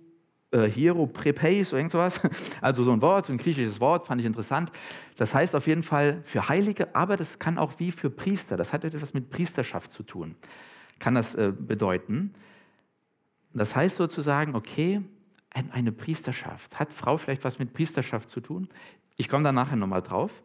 [0.55, 1.95] äh, Hieroprepeis oder irgend.
[2.61, 4.71] Also so ein Wort, so ein griechisches Wort, fand ich interessant.
[5.17, 8.57] Das heißt auf jeden Fall für Heilige, aber das kann auch wie für Priester.
[8.57, 10.37] Das hat etwas mit Priesterschaft zu tun.
[11.01, 12.35] Kann das äh, bedeuten.
[13.53, 15.03] Das heißt sozusagen, okay,
[15.51, 16.79] eine Priesterschaft.
[16.79, 18.69] Hat Frau vielleicht was mit Priesterschaft zu tun?
[19.17, 20.43] Ich komme da nachher nochmal drauf.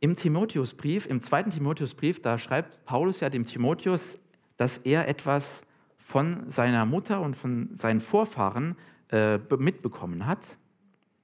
[0.00, 4.18] Im Timotheusbrief, im zweiten Timotheusbrief, da schreibt Paulus ja dem Timotheus,
[4.56, 5.60] dass er etwas
[6.02, 8.76] von seiner Mutter und von seinen Vorfahren
[9.10, 10.58] äh, mitbekommen hat.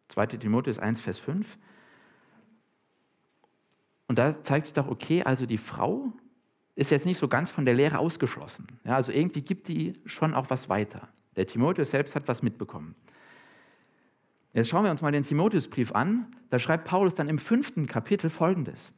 [0.08, 1.58] 2 Timotheus 1, Vers 5.
[4.06, 6.12] Und da zeigt sich doch, okay, also die Frau
[6.76, 8.66] ist jetzt nicht so ganz von der Lehre ausgeschlossen.
[8.84, 11.08] Ja, also irgendwie gibt die schon auch was weiter.
[11.36, 12.94] Der Timotheus selbst hat was mitbekommen.
[14.54, 16.28] Jetzt schauen wir uns mal den Timotheusbrief an.
[16.50, 18.92] Da schreibt Paulus dann im fünften Kapitel folgendes.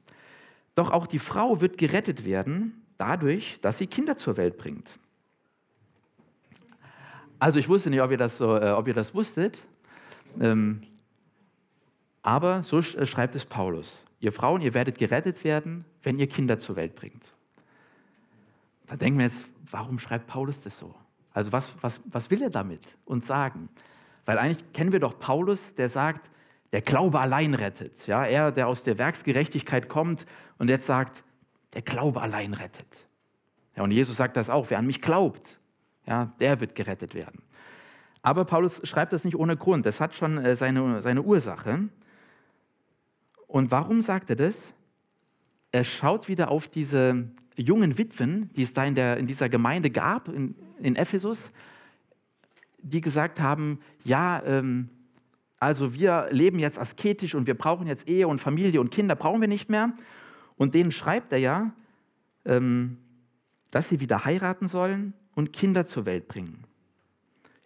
[0.75, 5.01] Doch auch die Frau wird gerettet werden dadurch, dass sie Kinder zur Welt bringt.
[7.41, 9.59] Also ich wusste nicht, ob ihr das, so, äh, ob ihr das wusstet,
[10.41, 10.83] ähm,
[12.23, 14.05] aber so äh, schreibt es Paulus.
[14.21, 17.33] Ihr Frauen, ihr werdet gerettet werden, wenn ihr Kinder zur Welt bringt.
[18.87, 20.95] Da denken wir jetzt, warum schreibt Paulus das so?
[21.33, 23.71] Also was, was, was will er damit uns sagen?
[24.27, 26.29] Weil eigentlich kennen wir doch Paulus, der sagt,
[26.73, 28.07] der Glaube allein rettet.
[28.07, 30.27] Ja, er, der aus der Werksgerechtigkeit kommt
[30.59, 31.25] und jetzt sagt,
[31.73, 33.07] der Glaube allein rettet.
[33.77, 35.60] Ja, und Jesus sagt das auch, wer an mich glaubt,
[36.07, 37.43] ja, der wird gerettet werden.
[38.23, 39.87] Aber Paulus schreibt das nicht ohne Grund.
[39.87, 41.89] Das hat schon äh, seine, seine Ursache.
[43.47, 44.75] Und warum sagt er das?
[45.73, 49.91] Er schaut wieder auf diese jungen Witwen, die es da in, der, in dieser Gemeinde
[49.91, 51.51] gab, in, in Ephesus,
[52.83, 54.89] die gesagt haben, ja, ähm,
[55.59, 59.41] also wir leben jetzt asketisch und wir brauchen jetzt Ehe und Familie und Kinder brauchen
[59.41, 59.93] wir nicht mehr.
[60.57, 61.73] Und denen schreibt er ja,
[62.45, 62.97] ähm,
[63.71, 66.65] dass sie wieder heiraten sollen und Kinder zur Welt bringen.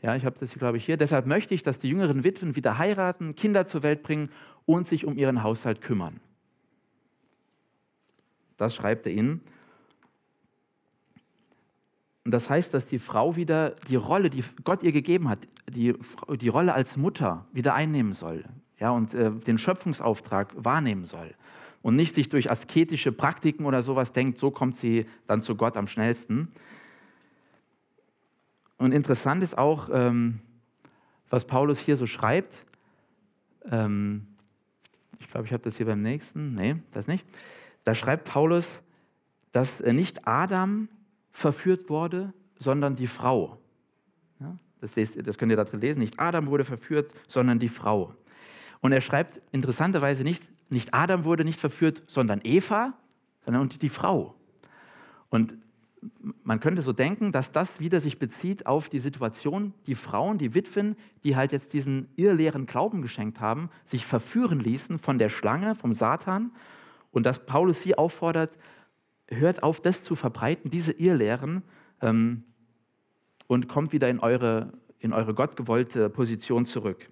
[0.01, 0.97] Ja, ich habe das, glaube ich, hier.
[0.97, 4.31] Deshalb möchte ich, dass die jüngeren Witwen wieder heiraten, Kinder zur Welt bringen
[4.65, 6.21] und sich um ihren Haushalt kümmern.
[8.57, 9.41] Das schreibt er ihnen.
[12.25, 15.95] Und das heißt, dass die Frau wieder die Rolle, die Gott ihr gegeben hat, die,
[16.41, 18.45] die Rolle als Mutter wieder einnehmen soll
[18.79, 21.35] ja, und äh, den Schöpfungsauftrag wahrnehmen soll.
[21.83, 25.77] Und nicht sich durch asketische Praktiken oder sowas denkt, so kommt sie dann zu Gott
[25.77, 26.49] am schnellsten.
[28.85, 30.41] Und interessant ist auch, ähm,
[31.31, 32.67] was Paulus hier so schreibt.
[33.71, 34.27] Ähm,
[35.19, 36.53] ich glaube, ich habe das hier beim nächsten.
[36.53, 37.25] Nee, das nicht.
[37.85, 38.79] Da schreibt Paulus,
[39.53, 40.91] dass nicht Adam
[41.31, 43.57] verführt wurde, sondern die Frau.
[44.39, 46.01] Ja, das, das könnt ihr da drin lesen.
[46.01, 48.15] Nicht Adam wurde verführt, sondern die Frau.
[48.83, 52.93] Und er schreibt interessanterweise nicht, nicht Adam wurde nicht verführt, sondern Eva,
[53.47, 54.35] sondern die Frau.
[55.31, 55.55] Und
[56.43, 60.55] man könnte so denken, dass das wieder sich bezieht auf die Situation, die Frauen, die
[60.55, 65.75] Witwen, die halt jetzt diesen irrleeren Glauben geschenkt haben, sich verführen ließen von der Schlange,
[65.75, 66.53] vom Satan
[67.11, 68.57] und dass Paulus sie auffordert,
[69.29, 71.63] hört auf, das zu verbreiten, diese Irrlehren,
[72.01, 72.45] ähm,
[73.47, 77.11] und kommt wieder in eure, in eure gottgewollte Position zurück.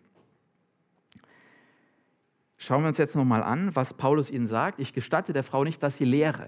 [2.57, 4.79] Schauen wir uns jetzt nochmal an, was Paulus ihnen sagt.
[4.79, 6.47] Ich gestatte der Frau nicht, dass sie lehre.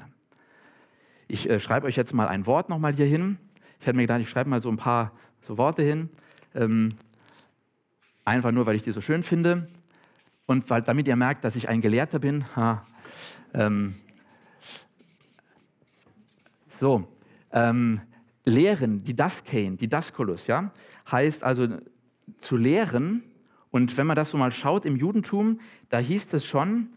[1.34, 3.38] Ich äh, schreibe euch jetzt mal ein Wort nochmal hier hin.
[3.80, 5.10] Ich hätte mir gedacht, ich schreibe mal so ein paar
[5.42, 6.08] so Worte hin.
[6.54, 6.94] Ähm,
[8.24, 9.66] einfach nur, weil ich die so schön finde.
[10.46, 12.44] Und weil, damit ihr merkt, dass ich ein Gelehrter bin.
[12.54, 12.82] Ha,
[13.52, 13.96] ähm,
[16.68, 17.08] so,
[17.50, 18.00] ähm,
[18.44, 20.70] lehren, die Daskein, die Daskolus, ja,
[21.10, 21.66] heißt also
[22.38, 23.24] zu lehren.
[23.72, 26.90] Und wenn man das so mal schaut im Judentum, da hieß es schon,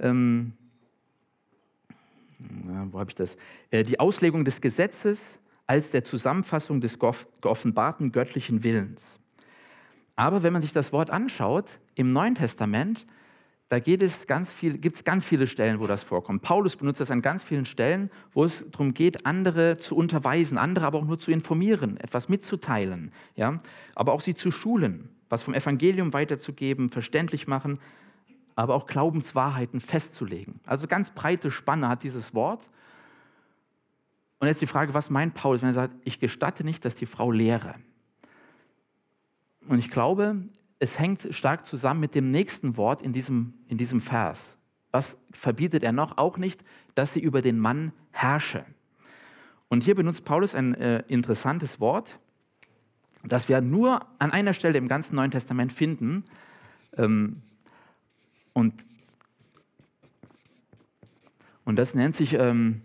[0.00, 0.54] ähm,
[2.38, 3.36] wo habe ich das?
[3.70, 5.20] Äh, die Auslegung des Gesetzes
[5.66, 9.18] als der Zusammenfassung des geoffenbarten göttlichen Willens.
[10.14, 13.06] Aber wenn man sich das Wort anschaut, im Neuen Testament,
[13.68, 16.42] da geht es ganz viel, gibt es ganz viele Stellen, wo das vorkommt.
[16.42, 20.86] Paulus benutzt das an ganz vielen Stellen, wo es darum geht, andere zu unterweisen, andere
[20.86, 23.60] aber auch nur zu informieren, etwas mitzuteilen, ja?
[23.96, 27.80] aber auch sie zu schulen, was vom Evangelium weiterzugeben, verständlich machen,
[28.56, 30.60] aber auch Glaubenswahrheiten festzulegen.
[30.64, 32.68] Also ganz breite Spanne hat dieses Wort.
[34.40, 37.06] Und jetzt die Frage, was meint Paulus, wenn er sagt, ich gestatte nicht, dass die
[37.06, 37.76] Frau lehre?
[39.68, 40.36] Und ich glaube,
[40.78, 44.42] es hängt stark zusammen mit dem nächsten Wort in diesem, in diesem Vers.
[44.90, 46.16] Was verbietet er noch?
[46.16, 46.64] Auch nicht,
[46.94, 48.64] dass sie über den Mann herrsche.
[49.68, 52.18] Und hier benutzt Paulus ein äh, interessantes Wort,
[53.24, 56.24] das wir nur an einer Stelle im ganzen Neuen Testament finden.
[56.96, 57.42] Ähm,
[58.56, 58.72] und,
[61.66, 62.80] und das nennt sich ähm,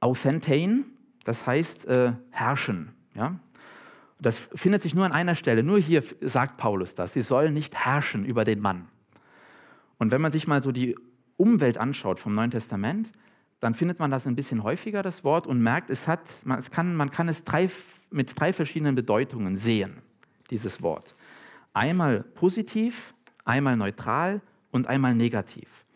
[0.00, 0.84] Authentein,
[1.24, 2.92] das heißt äh, herrschen.
[3.14, 3.40] Ja?
[4.20, 5.62] Das findet sich nur an einer Stelle.
[5.62, 7.14] Nur hier sagt Paulus das.
[7.14, 8.86] Sie sollen nicht herrschen über den Mann.
[9.96, 10.98] Und wenn man sich mal so die
[11.38, 13.10] Umwelt anschaut vom Neuen Testament,
[13.60, 16.70] dann findet man das ein bisschen häufiger, das Wort, und merkt, es hat, man, es
[16.70, 17.70] kann, man kann es drei,
[18.10, 20.02] mit drei verschiedenen Bedeutungen sehen,
[20.50, 21.14] dieses Wort.
[21.72, 23.14] Einmal positiv,
[23.46, 24.42] einmal neutral
[24.74, 25.86] und einmal negativ.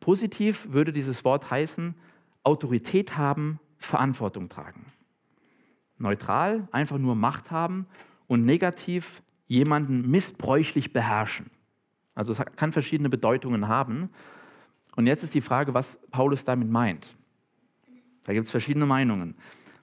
[0.00, 1.94] Positiv würde dieses Wort heißen,
[2.42, 4.86] Autorität haben, Verantwortung tragen
[5.98, 7.86] neutral, einfach nur Macht haben
[8.26, 11.50] und negativ jemanden missbräuchlich beherrschen.
[12.14, 14.10] Also es kann verschiedene Bedeutungen haben.
[14.96, 17.14] Und jetzt ist die Frage, was Paulus damit meint.
[18.24, 19.36] Da gibt es verschiedene Meinungen.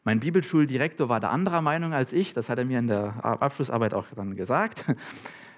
[0.03, 3.93] Mein Bibelschuldirektor war da anderer Meinung als ich, das hat er mir in der Abschlussarbeit
[3.93, 4.85] auch dann gesagt.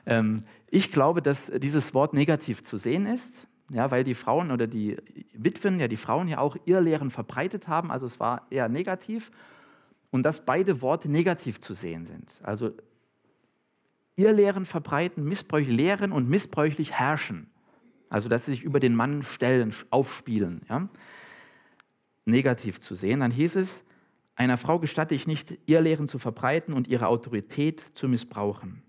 [0.06, 4.68] Ähm, ich glaube, dass dieses Wort negativ zu sehen ist, ja, weil die Frauen oder
[4.68, 4.98] die
[5.34, 9.32] Witwen, ja die Frauen ja auch Irrlehren verbreitet haben, also es war eher negativ
[10.12, 12.40] und dass beide Worte negativ zu sehen sind.
[12.44, 12.72] Also
[14.16, 17.50] ihr Lehren verbreiten, missbräuchlich lehren und missbräuchlich herrschen.
[18.10, 20.62] Also dass sie sich über den Mann stellen, aufspielen.
[20.70, 20.88] Ja?
[22.24, 23.20] Negativ zu sehen.
[23.20, 23.84] Dann hieß es,
[24.36, 28.85] einer Frau gestatte ich nicht, ihr Lehren zu verbreiten und ihre Autorität zu missbrauchen.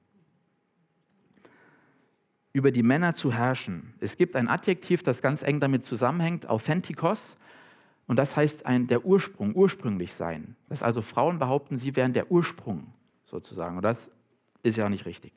[2.56, 3.92] Über die Männer zu herrschen.
[4.00, 7.36] Es gibt ein Adjektiv, das ganz eng damit zusammenhängt, Authentikos.
[8.06, 10.56] Und das heißt ein, der Ursprung, ursprünglich sein.
[10.70, 13.76] Dass also Frauen behaupten, sie wären der Ursprung sozusagen.
[13.76, 14.08] Und das
[14.62, 15.34] ist ja nicht richtig.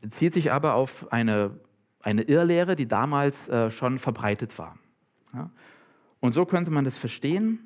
[0.00, 1.58] Bezieht sich aber auf eine,
[2.02, 4.78] eine Irrlehre, die damals äh, schon verbreitet war.
[5.34, 5.50] Ja?
[6.20, 7.58] Und so könnte man das verstehen.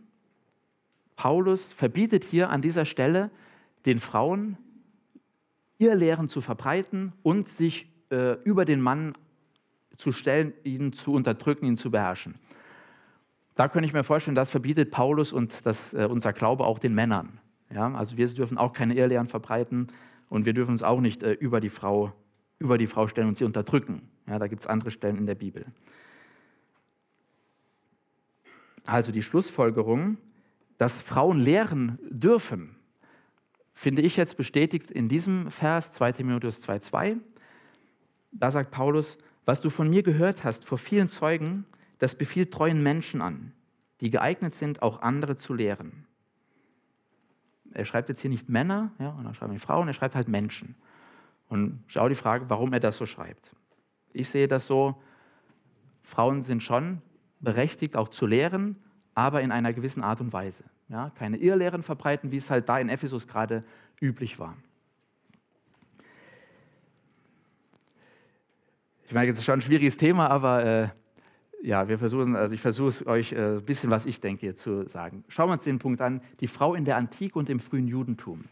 [1.15, 3.31] Paulus verbietet hier an dieser Stelle
[3.85, 4.57] den Frauen,
[5.79, 9.15] Irrlehren zu verbreiten und sich äh, über den Mann
[9.97, 12.35] zu stellen, ihn zu unterdrücken, ihn zu beherrschen.
[13.55, 16.95] Da könnte ich mir vorstellen, das verbietet Paulus und das, äh, unser Glaube auch den
[16.95, 17.41] Männern.
[17.73, 17.93] Ja?
[17.95, 19.89] Also wir dürfen auch keine Irrlehren verbreiten
[20.29, 22.13] und wir dürfen uns auch nicht äh, über, die Frau,
[22.59, 24.09] über die Frau stellen und sie unterdrücken.
[24.27, 25.65] Ja, da gibt es andere Stellen in der Bibel.
[28.87, 30.19] also die Schlussfolgerung,
[30.79, 32.76] dass Frauen lehren dürfen,
[33.77, 37.19] finde ich jetzt bestätigt in diesem Vers 2 Timotheus 2,2.
[38.33, 41.67] Da sagt Paulus, was du von mir gehört hast vor vielen Zeugen,
[41.99, 43.53] das befiehlt treuen Menschen an,
[44.01, 46.07] die geeignet sind, auch andere zu lehren.
[47.73, 50.29] Er schreibt jetzt hier nicht Männer, ja, und dann schreiben die Frauen, er schreibt halt
[50.29, 50.75] Menschen.
[51.51, 53.55] Und schau die Frage, warum er das so schreibt.
[54.15, 55.01] Ich sehe das so,
[56.03, 57.03] Frauen sind schon
[57.41, 58.77] berechtigt, auch zu lehren,
[59.15, 60.65] aber in einer gewissen Art und Weise.
[60.89, 63.65] Ja, keine Irrlehren verbreiten, wie es halt da in Ephesus gerade
[64.01, 64.57] üblich war.
[69.07, 70.89] Ich meine, das ist schon ein schwieriges Thema, aber äh,
[71.63, 74.89] ja, wir versuchen, also ich versuche es euch äh, ein bisschen, was ich denke, zu
[74.89, 75.25] sagen.
[75.29, 78.45] Schauen wir uns den Punkt an, die Frau in der Antike und im frühen Judentum.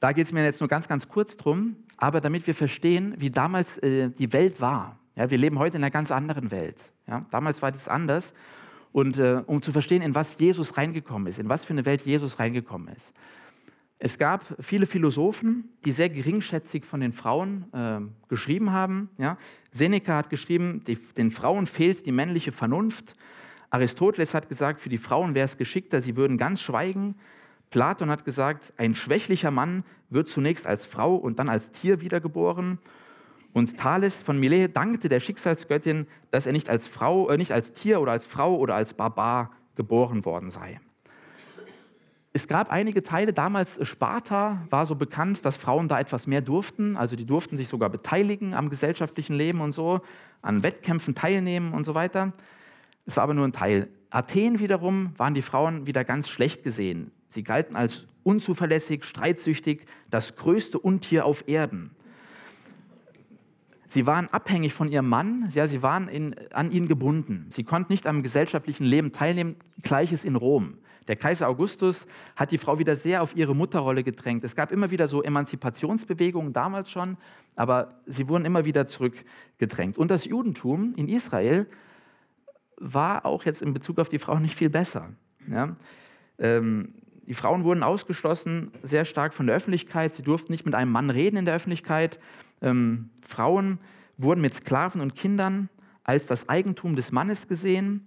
[0.00, 3.30] Da geht es mir jetzt nur ganz, ganz kurz drum, aber damit wir verstehen, wie
[3.30, 4.98] damals äh, die Welt war.
[5.16, 6.76] Ja, wir leben heute in einer ganz anderen Welt.
[7.06, 8.34] Ja, damals war das anders.
[8.94, 12.02] Und äh, um zu verstehen, in was Jesus reingekommen ist, in was für eine Welt
[12.02, 13.12] Jesus reingekommen ist.
[13.98, 19.10] Es gab viele Philosophen, die sehr geringschätzig von den Frauen äh, geschrieben haben.
[19.18, 19.36] Ja?
[19.72, 23.14] Seneca hat geschrieben, die, den Frauen fehlt die männliche Vernunft.
[23.70, 27.16] Aristoteles hat gesagt, für die Frauen wäre es geschickter, sie würden ganz schweigen.
[27.70, 32.78] Platon hat gesagt, ein schwächlicher Mann wird zunächst als Frau und dann als Tier wiedergeboren.
[33.54, 37.72] Und Thales von Milet dankte der Schicksalsgöttin, dass er nicht als Frau, äh, nicht als
[37.72, 40.80] Tier oder als Frau oder als Barbar geboren worden sei.
[42.32, 46.96] Es gab einige Teile, damals Sparta war so bekannt, dass Frauen da etwas mehr durften.
[46.96, 50.00] Also die durften sich sogar beteiligen am gesellschaftlichen Leben und so,
[50.42, 52.32] an Wettkämpfen teilnehmen und so weiter.
[53.06, 53.88] Es war aber nur ein Teil.
[54.10, 57.12] Athen wiederum waren die Frauen wieder ganz schlecht gesehen.
[57.28, 61.94] Sie galten als unzuverlässig, streitsüchtig, das größte Untier auf Erden.
[63.94, 67.46] Sie waren abhängig von ihrem Mann, ja, sie waren in, an ihn gebunden.
[67.50, 69.54] Sie konnten nicht am gesellschaftlichen Leben teilnehmen,
[69.84, 70.78] gleiches in Rom.
[71.06, 72.04] Der Kaiser Augustus
[72.34, 74.42] hat die Frau wieder sehr auf ihre Mutterrolle gedrängt.
[74.42, 77.18] Es gab immer wieder so Emanzipationsbewegungen damals schon,
[77.54, 79.96] aber sie wurden immer wieder zurückgedrängt.
[79.96, 81.68] Und das Judentum in Israel
[82.76, 85.10] war auch jetzt in Bezug auf die Frauen nicht viel besser.
[85.48, 85.76] Ja?
[86.40, 86.94] Ähm,
[87.26, 90.14] die Frauen wurden ausgeschlossen sehr stark von der Öffentlichkeit.
[90.14, 92.18] Sie durften nicht mit einem Mann reden in der Öffentlichkeit.
[92.62, 93.78] Ähm, Frauen
[94.16, 95.68] wurden mit Sklaven und Kindern
[96.04, 98.06] als das Eigentum des Mannes gesehen.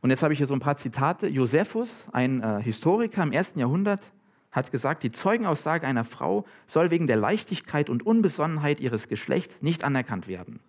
[0.00, 1.28] Und jetzt habe ich hier so ein paar Zitate.
[1.28, 4.12] Josephus, ein äh, Historiker im ersten Jahrhundert,
[4.50, 9.82] hat gesagt, die Zeugenaussage einer Frau soll wegen der Leichtigkeit und Unbesonnenheit ihres Geschlechts nicht
[9.82, 10.60] anerkannt werden.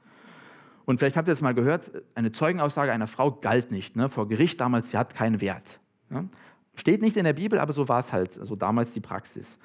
[0.86, 3.96] Und vielleicht habt ihr das mal gehört, eine Zeugenaussage einer Frau galt nicht.
[3.96, 4.10] Ne?
[4.10, 5.80] Vor Gericht damals, sie hat keinen Wert.
[6.10, 6.30] Ne?
[6.76, 9.58] Steht nicht in der Bibel, aber so war es halt, so damals die Praxis.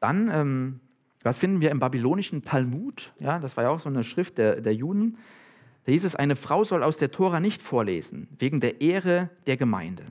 [0.00, 0.80] Dann, ähm,
[1.26, 3.12] was finden wir im babylonischen Talmud?
[3.18, 5.18] Ja, das war ja auch so eine Schrift der, der Juden.
[5.84, 9.56] Da hieß es, eine Frau soll aus der Tora nicht vorlesen, wegen der Ehre der
[9.56, 10.04] Gemeinde.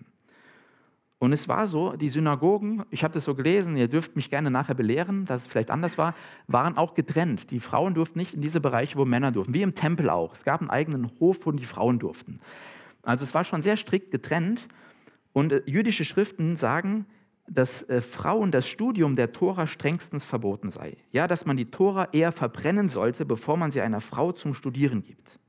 [1.18, 4.52] Und es war so, die Synagogen, ich habe das so gelesen, ihr dürft mich gerne
[4.52, 6.14] nachher belehren, dass es vielleicht anders war,
[6.48, 7.50] waren auch getrennt.
[7.52, 10.34] Die Frauen durften nicht in diese Bereiche, wo Männer durften, wie im Tempel auch.
[10.34, 12.38] Es gab einen eigenen Hof, wo die Frauen durften.
[13.04, 14.68] Also es war schon sehr strikt getrennt.
[15.32, 17.06] Und äh, jüdische Schriften sagen,
[17.48, 20.98] dass äh, Frauen das Studium der Tora strengstens verboten sei.
[21.12, 25.04] Ja, dass man die Tora eher verbrennen sollte, bevor man sie einer Frau zum Studieren
[25.04, 25.40] gibt.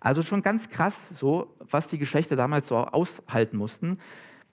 [0.00, 3.98] Also schon ganz krass, so was die Geschlechter damals so aushalten mussten.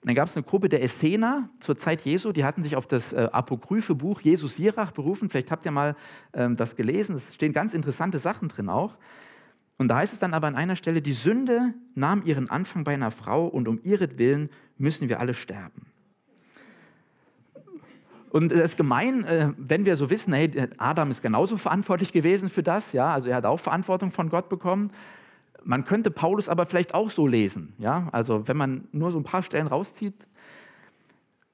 [0.02, 3.12] Dann gab es eine Gruppe der Essener zur Zeit Jesu, die hatten sich auf das
[3.12, 5.30] äh, apokryphe Buch Jesus Sirach berufen.
[5.30, 5.96] Vielleicht habt ihr mal
[6.34, 7.16] ähm, das gelesen.
[7.16, 8.96] Es stehen ganz interessante Sachen drin auch.
[9.78, 12.94] Und da heißt es dann aber an einer Stelle, die Sünde nahm ihren Anfang bei
[12.94, 15.86] einer Frau und um ihretwillen müssen wir alle sterben.
[18.34, 22.48] Und das ist gemein, äh, wenn wir so wissen, hey, Adam ist genauso verantwortlich gewesen
[22.48, 24.90] für das, ja, also er hat auch Verantwortung von Gott bekommen.
[25.62, 27.74] Man könnte Paulus aber vielleicht auch so lesen.
[27.78, 28.08] Ja?
[28.10, 30.14] Also wenn man nur so ein paar Stellen rauszieht.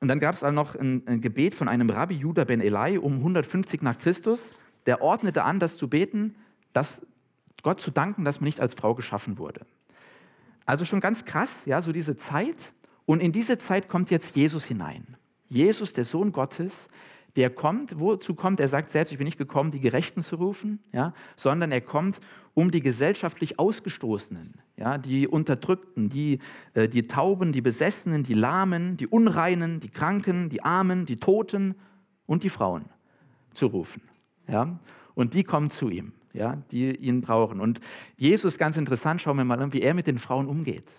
[0.01, 2.97] Und dann gab es auch noch ein, ein, Gebet von einem Rabbi Judah ben Eli
[2.97, 4.51] um 150 nach Christus.
[4.87, 6.35] Der ordnete an, das zu beten,
[6.73, 7.03] dass
[7.63, 9.67] Gott zu danken, dass man nicht als Frau geschaffen wurde.
[10.65, 12.73] Also schon ganz krass, ja, so diese Zeit.
[13.05, 15.19] Und in diese Zeit kommt jetzt Jesus hinein.
[15.51, 16.89] Jesus, der Sohn Gottes,
[17.37, 18.61] der kommt, wozu kommt?
[18.61, 22.21] Er sagt selbst, ich bin nicht gekommen, die Gerechten zu rufen, ja, sondern er kommt,
[22.55, 26.39] um die gesellschaftlich Ausgestoßenen, ja, die Unterdrückten, die,
[26.75, 31.75] äh, die Tauben, die Besessenen, die Lahmen, die Unreinen, die Kranken, die Armen, die Toten
[32.27, 32.87] und die Frauen
[33.53, 34.03] zu rufen.
[34.49, 34.79] Ja.
[35.15, 37.61] Und die kommen zu ihm, ja, die ihn brauchen.
[37.61, 37.81] Und
[38.17, 40.91] Jesus, ganz interessant, schauen wir mal an, wie er mit den Frauen umgeht.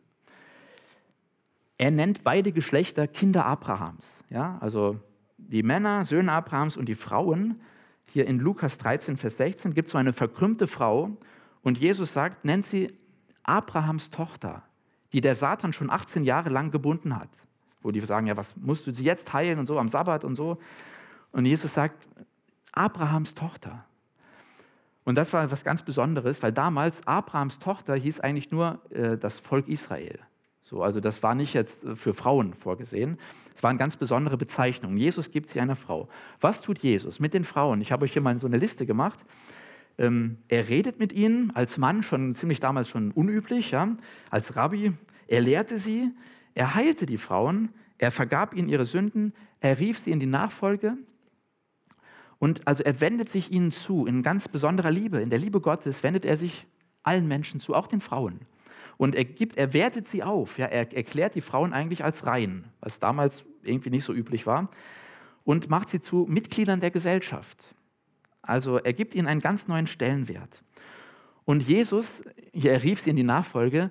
[1.82, 4.08] Er nennt beide Geschlechter Kinder Abrahams.
[4.30, 5.00] Ja, also
[5.40, 7.60] die Männer, Söhne Abrahams und die Frauen,
[8.06, 11.18] hier in Lukas 13, Vers 16, gibt es so eine verkrümmte Frau
[11.64, 12.94] und Jesus sagt, nennt sie
[13.42, 14.62] Abrahams Tochter,
[15.12, 17.30] die der Satan schon 18 Jahre lang gebunden hat.
[17.82, 20.36] Wo die sagen, ja, was musst du sie jetzt heilen und so am Sabbat und
[20.36, 20.60] so.
[21.32, 22.08] Und Jesus sagt,
[22.74, 23.86] Abrahams Tochter.
[25.04, 29.40] Und das war etwas ganz Besonderes, weil damals Abrahams Tochter hieß eigentlich nur äh, das
[29.40, 30.20] Volk Israel.
[30.64, 33.18] So, also das war nicht jetzt äh, für Frauen vorgesehen.
[33.56, 34.98] Es war eine ganz besondere Bezeichnung.
[34.98, 36.08] Jesus gibt sie einer Frau.
[36.40, 37.82] Was tut Jesus mit den Frauen?
[37.82, 39.20] Ich habe euch hier mal so eine Liste gemacht.
[39.98, 43.96] Ähm, er redet mit ihnen als Mann, schon ziemlich damals schon unüblich, ja,
[44.30, 44.94] als Rabbi.
[45.28, 46.12] Er lehrte sie,
[46.54, 50.98] er heilte die Frauen, er vergab ihnen ihre Sünden, er rief sie in die Nachfolge.
[52.40, 55.22] Und also er wendet sich ihnen zu in ganz besonderer Liebe.
[55.22, 56.66] In der Liebe Gottes wendet er sich
[57.04, 58.40] allen Menschen zu, auch den Frauen.
[59.02, 60.60] Und er, gibt, er wertet sie auf.
[60.60, 64.70] Ja, er erklärt die Frauen eigentlich als rein, was damals irgendwie nicht so üblich war,
[65.44, 67.74] und macht sie zu Mitgliedern der Gesellschaft.
[68.44, 70.64] Also er gibt ihnen einen ganz neuen Stellenwert.
[71.46, 72.22] Und Jesus,
[72.54, 73.90] er rief sie in die Nachfolge,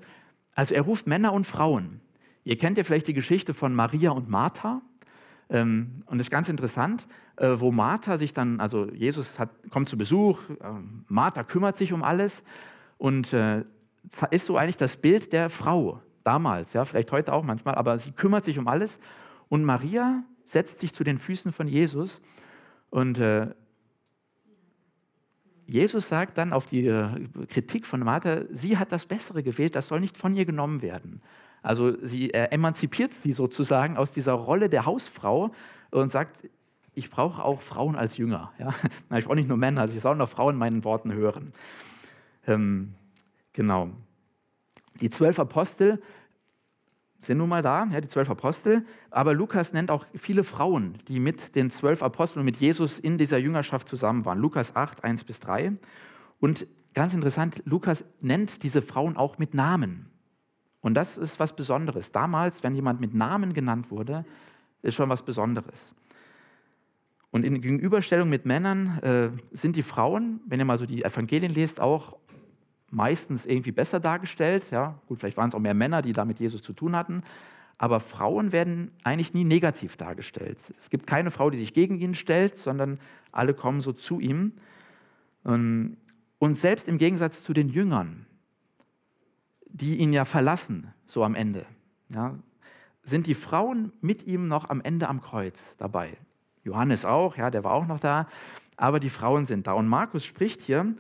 [0.55, 2.01] also er ruft Männer und Frauen.
[2.45, 4.81] Ihr kennt ja vielleicht die Geschichte von Maria und Martha.
[5.49, 9.89] Ähm, und das ist ganz interessant, äh, wo Martha sich dann, also Jesus hat, kommt
[9.89, 12.45] zu Besuch, ähm, Martha kümmert sich um alles
[12.97, 13.65] und äh,
[14.31, 18.13] ist so eigentlich das Bild der Frau damals, ja, vielleicht heute auch manchmal, aber sie
[18.13, 18.99] kümmert sich um alles.
[19.49, 22.21] Und Maria setzt sich zu den Füßen von Jesus
[22.91, 23.49] und äh,
[25.67, 26.93] Jesus sagt dann auf die
[27.49, 31.23] Kritik von Martha, sie hat das Bessere gewählt, das soll nicht von ihr genommen werden.
[31.63, 35.53] Also sie äh, emanzipiert sie sozusagen aus dieser Rolle der Hausfrau
[35.93, 36.43] und sagt,
[36.95, 38.53] ich brauche auch Frauen als Jünger.
[38.59, 38.75] Ja?
[39.17, 41.53] Ich brauche nicht nur Männer, also ich soll auch Frauen meinen Worten hören.
[42.49, 42.95] Ähm,
[43.53, 43.91] genau.
[45.01, 46.01] Die zwölf Apostel
[47.19, 51.21] sind nun mal da, ja, die zwölf Apostel, aber Lukas nennt auch viele Frauen, die
[51.21, 54.39] mit den zwölf Aposteln und mit Jesus in dieser Jüngerschaft zusammen waren.
[54.39, 55.73] Lukas 8, 1 bis 3.
[56.41, 60.11] Und ganz interessant, Lukas nennt diese Frauen auch mit Namen.
[60.81, 62.11] Und das ist was Besonderes.
[62.11, 64.25] Damals, wenn jemand mit Namen genannt wurde,
[64.83, 65.95] ist schon was Besonderes.
[67.31, 71.53] Und in Gegenüberstellung mit Männern äh, sind die Frauen, wenn ihr mal so die Evangelien
[71.53, 72.17] lest, auch
[72.91, 74.71] meistens irgendwie besser dargestellt.
[74.71, 77.23] Ja, gut, vielleicht waren es auch mehr Männer, die da mit Jesus zu tun hatten.
[77.79, 80.59] Aber Frauen werden eigentlich nie negativ dargestellt.
[80.79, 83.01] Es gibt keine Frau, die sich gegen ihn stellt, sondern
[83.33, 84.53] alle kommen so zu ihm.
[85.43, 85.97] Und
[86.59, 88.27] selbst im Gegensatz zu den Jüngern,
[89.65, 91.65] die ihn ja verlassen, so am Ende,
[92.11, 92.35] ja,
[93.03, 96.19] sind die Frauen mit ihm noch am Ende am Kreuz dabei.
[96.65, 98.29] Johannes auch, ja, der war auch noch da,
[98.77, 99.73] aber die Frauen sind da.
[99.73, 100.95] Und Markus spricht hier,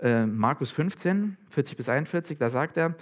[0.00, 2.94] äh, Markus 15, 40 bis 41, da sagt er,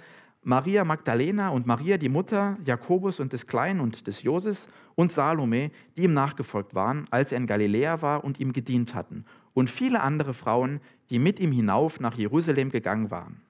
[0.43, 5.71] Maria Magdalena und Maria, die Mutter Jakobus und des Kleinen und des Joses und Salome,
[5.97, 9.25] die ihm nachgefolgt waren, als er in Galiläa war und ihm gedient hatten.
[9.53, 10.79] Und viele andere Frauen,
[11.09, 13.41] die mit ihm hinauf nach Jerusalem gegangen waren.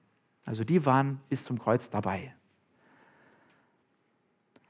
[0.44, 2.34] Also die waren bis zum Kreuz dabei.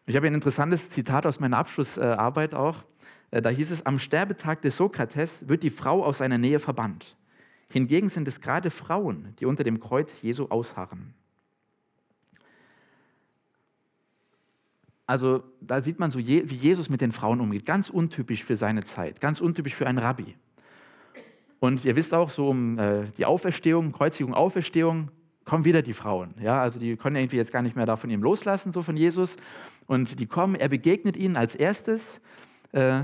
[0.07, 2.85] Ich habe ein interessantes Zitat aus meiner Abschlussarbeit auch.
[3.31, 7.17] Äh, da hieß es, am Sterbetag des Sokrates wird die Frau aus seiner Nähe verbannt.
[7.71, 11.15] Hingegen sind es gerade Frauen, die unter dem Kreuz Jesu ausharren.
[15.07, 17.67] Also da sieht man so, wie Jesus mit den Frauen umgeht.
[17.67, 20.37] Ganz untypisch für seine Zeit, ganz untypisch für einen Rabbi.
[21.61, 25.11] Und ihr wisst auch, so um äh, die Auferstehung, Kreuzigung, Auferstehung,
[25.45, 26.35] kommen wieder die Frauen.
[26.41, 28.97] Ja, also die können irgendwie jetzt gar nicht mehr da von ihm loslassen, so von
[28.97, 29.37] Jesus.
[29.87, 32.21] Und die kommen, er begegnet ihnen als erstes.
[32.73, 33.03] Äh,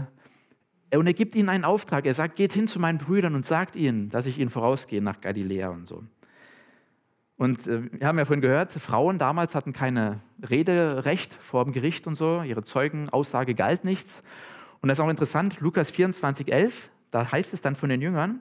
[0.99, 2.07] und er gibt ihnen einen Auftrag.
[2.07, 5.21] Er sagt, geht hin zu meinen Brüdern und sagt ihnen, dass ich ihnen vorausgehe nach
[5.21, 6.05] Galiläa und so.
[7.37, 12.07] Und äh, wir haben ja vorhin gehört, Frauen damals hatten keine Rederecht vor dem Gericht
[12.07, 12.43] und so.
[12.43, 14.23] Ihre Zeugenaussage galt nichts.
[14.81, 18.41] Und das ist auch interessant, Lukas 24, 11, da heißt es dann von den Jüngern,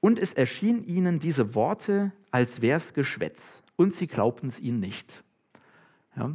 [0.00, 3.42] und es erschien ihnen diese Worte, als wär's Geschwätz.
[3.76, 5.24] Und sie glaubten es ihnen nicht.
[6.16, 6.32] Ja?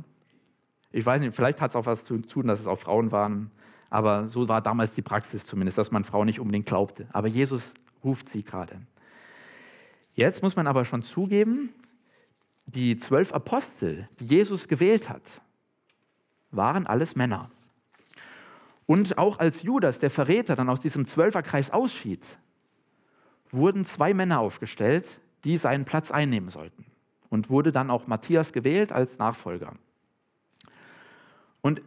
[0.91, 3.51] Ich weiß nicht, vielleicht hat es auch was zu tun, dass es auch Frauen waren.
[3.91, 7.07] Aber so war damals die Praxis zumindest, dass man Frauen nicht unbedingt glaubte.
[7.11, 7.73] Aber Jesus
[8.03, 8.81] ruft sie gerade.
[10.15, 11.69] Jetzt muss man aber schon zugeben,
[12.65, 15.21] die zwölf Apostel, die Jesus gewählt hat,
[16.51, 17.51] waren alles Männer.
[18.85, 22.23] Und auch als Judas, der Verräter, dann aus diesem Zwölferkreis ausschied,
[23.51, 26.85] wurden zwei Männer aufgestellt, die seinen Platz einnehmen sollten.
[27.29, 29.73] Und wurde dann auch Matthias gewählt als Nachfolger.
[31.61, 31.81] Und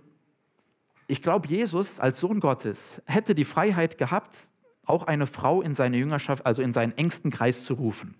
[1.06, 4.46] ich glaube, Jesus als Sohn Gottes hätte die Freiheit gehabt,
[4.84, 8.14] auch eine Frau in seine Jüngerschaft, also in seinen engsten Kreis zu rufen.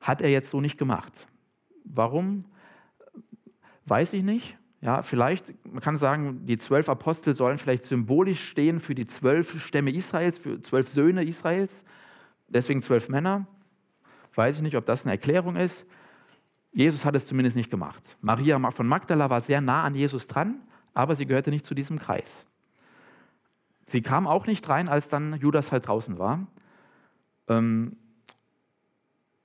[0.00, 1.12] Hat er jetzt so nicht gemacht.
[1.84, 2.44] Warum?
[3.86, 4.56] Weiß ich nicht.
[4.82, 9.62] Ja, vielleicht, man kann sagen, die zwölf Apostel sollen vielleicht symbolisch stehen für die zwölf
[9.62, 11.84] Stämme Israels, für zwölf Söhne Israels
[12.50, 13.46] deswegen zwölf Männer.
[14.34, 15.84] Weiß ich nicht, ob das eine Erklärung ist.
[16.72, 18.16] Jesus hat es zumindest nicht gemacht.
[18.20, 20.60] Maria von Magdala war sehr nah an Jesus dran,
[20.94, 22.46] aber sie gehörte nicht zu diesem Kreis.
[23.86, 26.46] Sie kam auch nicht rein, als dann Judas halt draußen war.
[27.48, 27.96] Ähm,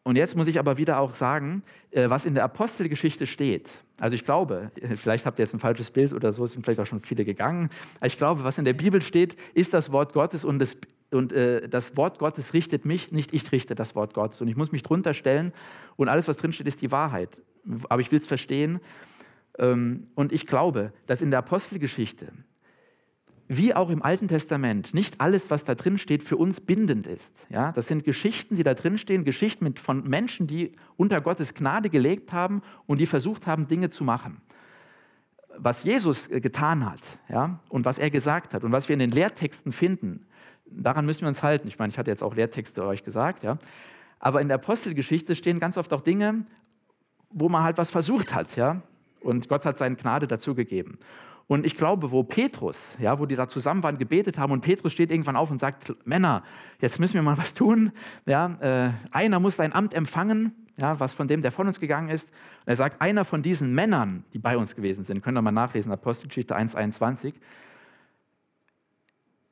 [0.03, 3.71] und jetzt muss ich aber wieder auch sagen, äh, was in der Apostelgeschichte steht.
[3.99, 6.85] Also ich glaube, vielleicht habt ihr jetzt ein falsches Bild oder so, sind vielleicht auch
[6.85, 7.71] schon viele gegangen.
[8.03, 10.77] ich glaube, was in der Bibel steht, ist das Wort Gottes und das,
[11.11, 14.41] und, äh, das Wort Gottes richtet mich, nicht ich richte das Wort Gottes.
[14.41, 15.53] Und ich muss mich drunter stellen
[15.95, 17.41] und alles, was drinsteht, ist die Wahrheit.
[17.89, 18.79] Aber ich will es verstehen.
[19.58, 22.32] Ähm, und ich glaube, dass in der Apostelgeschichte
[23.47, 27.45] wie auch im Alten Testament, nicht alles, was da drin steht, für uns bindend ist.
[27.49, 31.89] Ja, das sind Geschichten, die da drin stehen, Geschichten von Menschen, die unter Gottes Gnade
[31.89, 34.41] gelebt haben und die versucht haben, Dinge zu machen.
[35.58, 38.99] Was Jesus äh, getan hat ja, und was er gesagt hat und was wir in
[38.99, 40.26] den Lehrtexten finden,
[40.66, 41.68] daran müssen wir uns halten.
[41.68, 43.58] Ich meine, ich hatte jetzt auch Lehrtexte euch gesagt, ja.
[44.20, 46.45] Aber in der Apostelgeschichte stehen ganz oft auch Dinge,
[47.30, 48.82] wo man halt was versucht hat, ja.
[49.26, 50.99] Und Gott hat seine Gnade dazu gegeben.
[51.47, 54.93] Und ich glaube, wo Petrus, ja, wo die da zusammen waren, gebetet haben und Petrus
[54.93, 56.43] steht irgendwann auf und sagt, Männer,
[56.80, 57.91] jetzt müssen wir mal was tun.
[58.26, 62.09] Ja, äh, einer muss sein Amt empfangen, ja, was von dem, der von uns gegangen
[62.09, 62.28] ist.
[62.30, 65.51] Und er sagt, einer von diesen Männern, die bei uns gewesen sind, könnt ihr mal
[65.51, 67.34] nachlesen, Apostelgeschichte 1,21.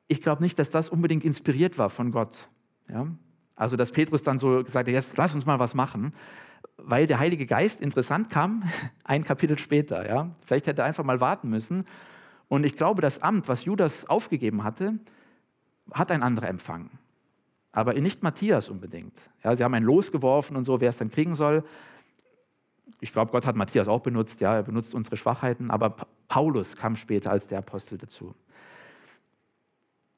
[0.08, 2.48] Ich glaube nicht, dass das unbedingt inspiriert war von Gott.
[2.88, 3.06] Ja?
[3.54, 6.12] Also, dass Petrus dann so gesagt hat, jetzt lass uns mal was machen
[6.76, 8.64] weil der Heilige Geist interessant kam,
[9.04, 10.08] ein Kapitel später.
[10.08, 10.30] Ja?
[10.44, 11.86] Vielleicht hätte er einfach mal warten müssen.
[12.48, 14.98] Und ich glaube, das Amt, was Judas aufgegeben hatte,
[15.92, 16.90] hat ein anderer empfangen.
[17.72, 19.14] Aber nicht Matthias unbedingt.
[19.42, 21.64] Ja, sie haben ein Los geworfen und so, wer es dann kriegen soll.
[23.00, 24.40] Ich glaube, Gott hat Matthias auch benutzt.
[24.40, 25.70] Ja, er benutzt unsere Schwachheiten.
[25.70, 25.96] Aber
[26.28, 28.34] Paulus kam später als der Apostel dazu.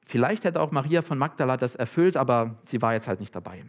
[0.04, 3.64] Vielleicht hätte auch Maria von Magdala das erfüllt, aber sie war jetzt halt nicht dabei.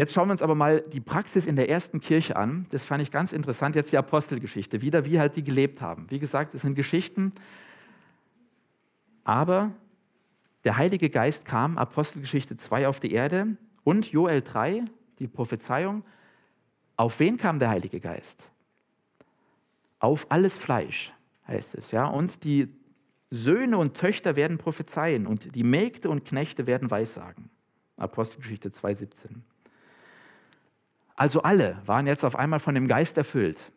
[0.00, 2.64] Jetzt schauen wir uns aber mal die Praxis in der ersten Kirche an.
[2.70, 3.76] Das fand ich ganz interessant.
[3.76, 6.06] Jetzt die Apostelgeschichte, wieder wie halt die gelebt haben.
[6.08, 7.34] Wie gesagt, es sind Geschichten,
[9.24, 9.72] aber
[10.64, 14.86] der Heilige Geist kam, Apostelgeschichte 2, auf die Erde und Joel 3,
[15.18, 16.02] die Prophezeiung.
[16.96, 18.50] Auf wen kam der Heilige Geist?
[19.98, 21.12] Auf alles Fleisch,
[21.46, 21.90] heißt es.
[21.90, 22.06] Ja?
[22.06, 22.74] Und die
[23.28, 27.50] Söhne und Töchter werden prophezeien und die Mägde und Knechte werden Weissagen.
[27.98, 29.49] Apostelgeschichte 2, 17.
[31.20, 33.70] Also alle waren jetzt auf einmal von dem Geist erfüllt.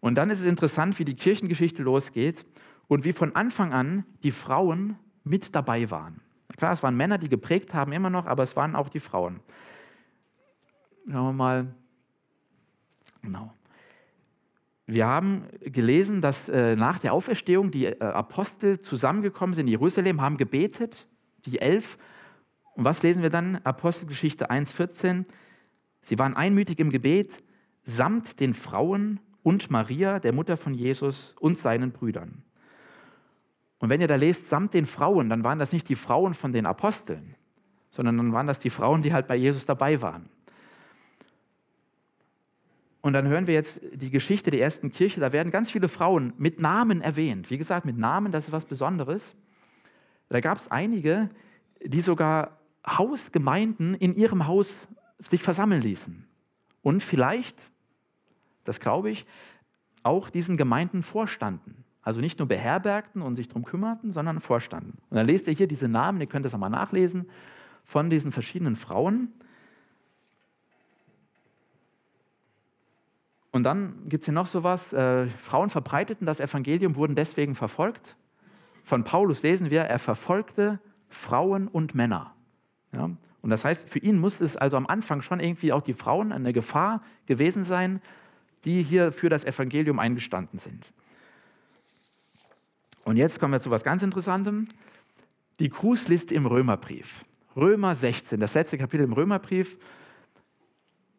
[0.00, 2.44] Und dann ist es interessant, wie die Kirchengeschichte losgeht
[2.88, 6.20] und wie von Anfang an die Frauen mit dabei waren.
[6.56, 9.38] Klar, es waren Männer, die geprägt haben immer noch, aber es waren auch die Frauen.
[11.08, 11.74] Schauen wir mal.
[13.22, 13.54] Genau.
[14.86, 20.20] Wir haben gelesen, dass äh, nach der Auferstehung die äh, Apostel zusammengekommen sind in Jerusalem,
[20.20, 21.06] haben gebetet,
[21.46, 21.96] die elf.
[22.74, 23.60] Und was lesen wir dann?
[23.62, 25.26] Apostelgeschichte 1,14.
[26.02, 27.42] Sie waren einmütig im Gebet
[27.84, 32.42] samt den Frauen und Maria, der Mutter von Jesus und seinen Brüdern.
[33.78, 36.52] Und wenn ihr da lest, samt den Frauen, dann waren das nicht die Frauen von
[36.52, 37.34] den Aposteln,
[37.90, 40.28] sondern dann waren das die Frauen, die halt bei Jesus dabei waren.
[43.00, 45.20] Und dann hören wir jetzt die Geschichte der ersten Kirche.
[45.20, 47.50] Da werden ganz viele Frauen mit Namen erwähnt.
[47.50, 49.34] Wie gesagt, mit Namen, das ist was Besonderes.
[50.28, 51.30] Da gab es einige,
[51.82, 54.86] die sogar Hausgemeinden in ihrem Haus
[55.20, 56.26] sich versammeln ließen.
[56.82, 57.70] Und vielleicht,
[58.64, 59.26] das glaube ich,
[60.02, 61.84] auch diesen Gemeinden vorstanden.
[62.02, 64.98] Also nicht nur beherbergten und sich darum kümmerten, sondern vorstanden.
[65.10, 67.28] Und dann lest ihr hier diese Namen, ihr könnt das einmal nachlesen,
[67.84, 69.32] von diesen verschiedenen Frauen.
[73.50, 78.16] Und dann gibt es hier noch sowas, äh, Frauen verbreiteten das Evangelium, wurden deswegen verfolgt.
[78.84, 82.34] Von Paulus lesen wir, er verfolgte Frauen und Männer.
[82.92, 83.10] Ja?
[83.42, 86.32] Und das heißt, für ihn muss es also am Anfang schon irgendwie auch die Frauen
[86.32, 88.02] eine Gefahr gewesen sein,
[88.64, 90.92] die hier für das Evangelium eingestanden sind.
[93.04, 94.68] Und jetzt kommen wir zu etwas ganz Interessantem.
[95.58, 97.24] Die Grußliste im Römerbrief.
[97.56, 99.78] Römer 16, das letzte Kapitel im Römerbrief.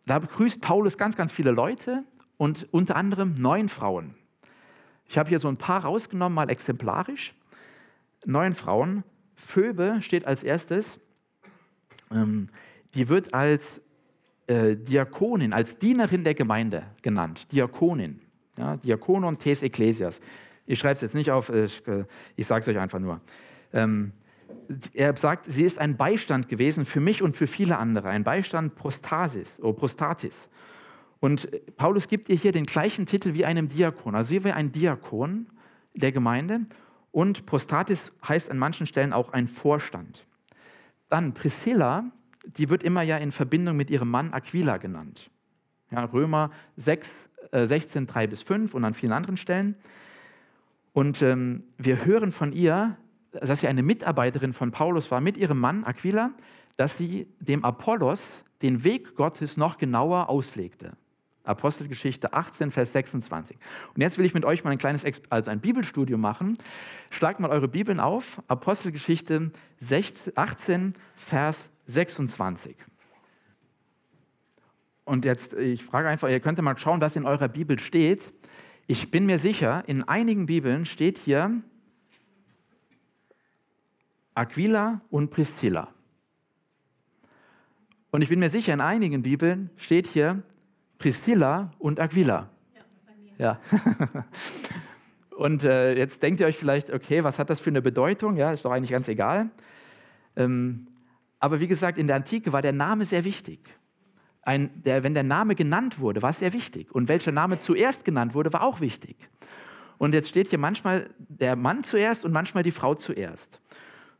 [0.05, 2.03] Da begrüßt Paulus ganz, ganz viele Leute
[2.37, 4.15] und unter anderem neun Frauen.
[5.07, 7.33] Ich habe hier so ein paar rausgenommen, mal exemplarisch.
[8.25, 9.03] Neun Frauen.
[9.35, 11.00] Phoebe steht als erstes.
[12.13, 12.49] Ähm,
[12.93, 13.81] die wird als
[14.47, 17.51] äh, Diakonin, als Dienerin der Gemeinde genannt.
[17.51, 18.19] Diakonin.
[18.57, 20.19] Ja, Diakonon tes Ecclesias.
[20.65, 22.05] Ich schreibe es jetzt nicht auf, äh, ich, äh,
[22.35, 23.21] ich sage es euch einfach nur.
[23.73, 24.11] Ähm,
[24.93, 28.75] er sagt, sie ist ein Beistand gewesen für mich und für viele andere, ein Beistand
[28.75, 30.49] Prostasis, oder oh, Prostatis.
[31.19, 34.15] Und Paulus gibt ihr hier den gleichen Titel wie einem Diakon.
[34.15, 35.47] Also sie wäre ein Diakon
[35.93, 36.61] der Gemeinde
[37.11, 40.25] und Prostatis heißt an manchen Stellen auch ein Vorstand.
[41.11, 42.05] Dann Priscilla,
[42.45, 45.29] die wird immer ja in Verbindung mit ihrem Mann Aquila genannt.
[45.91, 49.75] Ja, Römer 6, äh, 16, 3 bis 5 und an vielen anderen Stellen.
[50.93, 52.95] Und ähm, wir hören von ihr,
[53.33, 56.31] dass sie eine Mitarbeiterin von Paulus war mit ihrem Mann Aquila,
[56.77, 58.25] dass sie dem Apollos
[58.61, 60.93] den Weg Gottes noch genauer auslegte.
[61.51, 63.57] Apostelgeschichte 18, Vers 26.
[63.93, 66.57] Und jetzt will ich mit euch mal ein kleines, also ein Bibelstudium machen.
[67.11, 69.51] Schlagt mal eure Bibeln auf, Apostelgeschichte
[70.35, 72.75] 18, Vers 26.
[75.03, 78.31] Und jetzt, ich frage einfach, ihr könnt mal schauen, was in eurer Bibel steht.
[78.87, 81.61] Ich bin mir sicher, in einigen Bibeln steht hier
[84.33, 85.93] Aquila und Priscilla.
[88.11, 90.43] Und ich bin mir sicher, in einigen Bibeln steht hier
[91.01, 92.47] Priscilla und Aquila.
[93.39, 93.59] Ja.
[93.71, 94.25] ja.
[95.35, 98.37] und äh, jetzt denkt ihr euch vielleicht, okay, was hat das für eine Bedeutung?
[98.37, 99.49] Ja, ist doch eigentlich ganz egal.
[100.35, 100.85] Ähm,
[101.39, 103.59] aber wie gesagt, in der Antike war der Name sehr wichtig.
[104.43, 106.93] Ein, der, wenn der Name genannt wurde, war es sehr wichtig.
[106.93, 109.15] Und welcher Name zuerst genannt wurde, war auch wichtig.
[109.97, 113.59] Und jetzt steht hier manchmal der Mann zuerst und manchmal die Frau zuerst.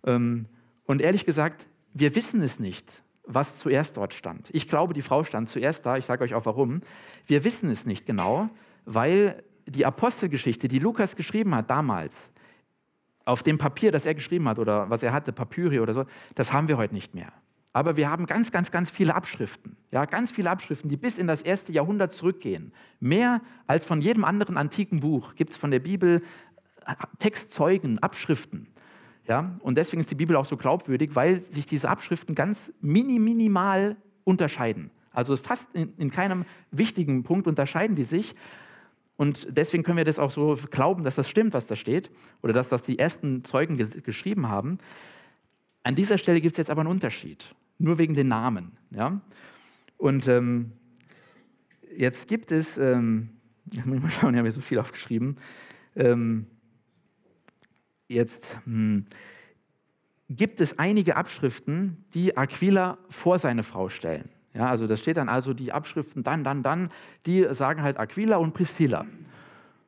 [0.03, 0.47] Ähm,
[0.85, 3.03] und ehrlich gesagt, wir wissen es nicht
[3.33, 4.49] was zuerst dort stand.
[4.51, 5.97] Ich glaube, die Frau stand zuerst da.
[5.97, 6.81] Ich sage euch auch warum.
[7.25, 8.49] Wir wissen es nicht genau,
[8.85, 12.15] weil die Apostelgeschichte, die Lukas geschrieben hat damals,
[13.25, 16.05] auf dem Papier, das er geschrieben hat oder was er hatte, Papyri oder so,
[16.35, 17.31] das haben wir heute nicht mehr.
[17.73, 19.77] Aber wir haben ganz, ganz, ganz viele Abschriften.
[19.91, 22.73] Ja, ganz viele Abschriften, die bis in das erste Jahrhundert zurückgehen.
[22.99, 26.21] Mehr als von jedem anderen antiken Buch gibt es von der Bibel
[27.19, 28.67] Textzeugen, Abschriften.
[29.27, 29.55] Ja?
[29.59, 33.95] Und deswegen ist die Bibel auch so glaubwürdig, weil sich diese Abschriften ganz mini, minimal
[34.23, 34.91] unterscheiden.
[35.11, 38.35] Also fast in, in keinem wichtigen Punkt unterscheiden die sich.
[39.17, 42.09] Und deswegen können wir das auch so glauben, dass das stimmt, was da steht,
[42.41, 44.79] oder dass das die ersten Zeugen ge geschrieben haben.
[45.83, 48.71] An dieser Stelle gibt es jetzt aber einen Unterschied, nur wegen den Namen.
[48.89, 49.21] Ja?
[49.97, 50.71] Und ähm,
[51.95, 53.29] jetzt gibt es, ähm,
[53.85, 55.37] muss ich mal schauen, ich habe hier so viel aufgeschrieben.
[55.95, 56.47] Ähm,
[58.11, 59.05] jetzt hm,
[60.29, 64.29] gibt es einige Abschriften, die Aquila vor seine Frau stellen.
[64.53, 66.91] Ja, also da steht dann also die Abschriften dann, dann, dann,
[67.25, 69.05] die sagen halt Aquila und Priscilla.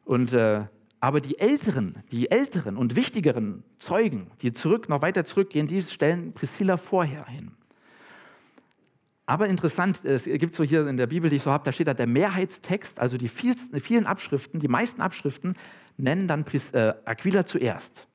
[0.06, 0.66] Und, äh,
[1.00, 6.34] aber die älteren, die älteren und wichtigeren Zeugen, die zurück, noch weiter zurückgehen, die stellen
[6.34, 7.52] Priscilla vorher hin.
[9.26, 11.88] Aber interessant, es gibt so hier in der Bibel, die ich so habe, da steht
[11.88, 15.56] da der Mehrheitstext, also die vielen Abschriften, die meisten Abschriften
[15.98, 18.08] nennen dann äh, Aquila zuerst.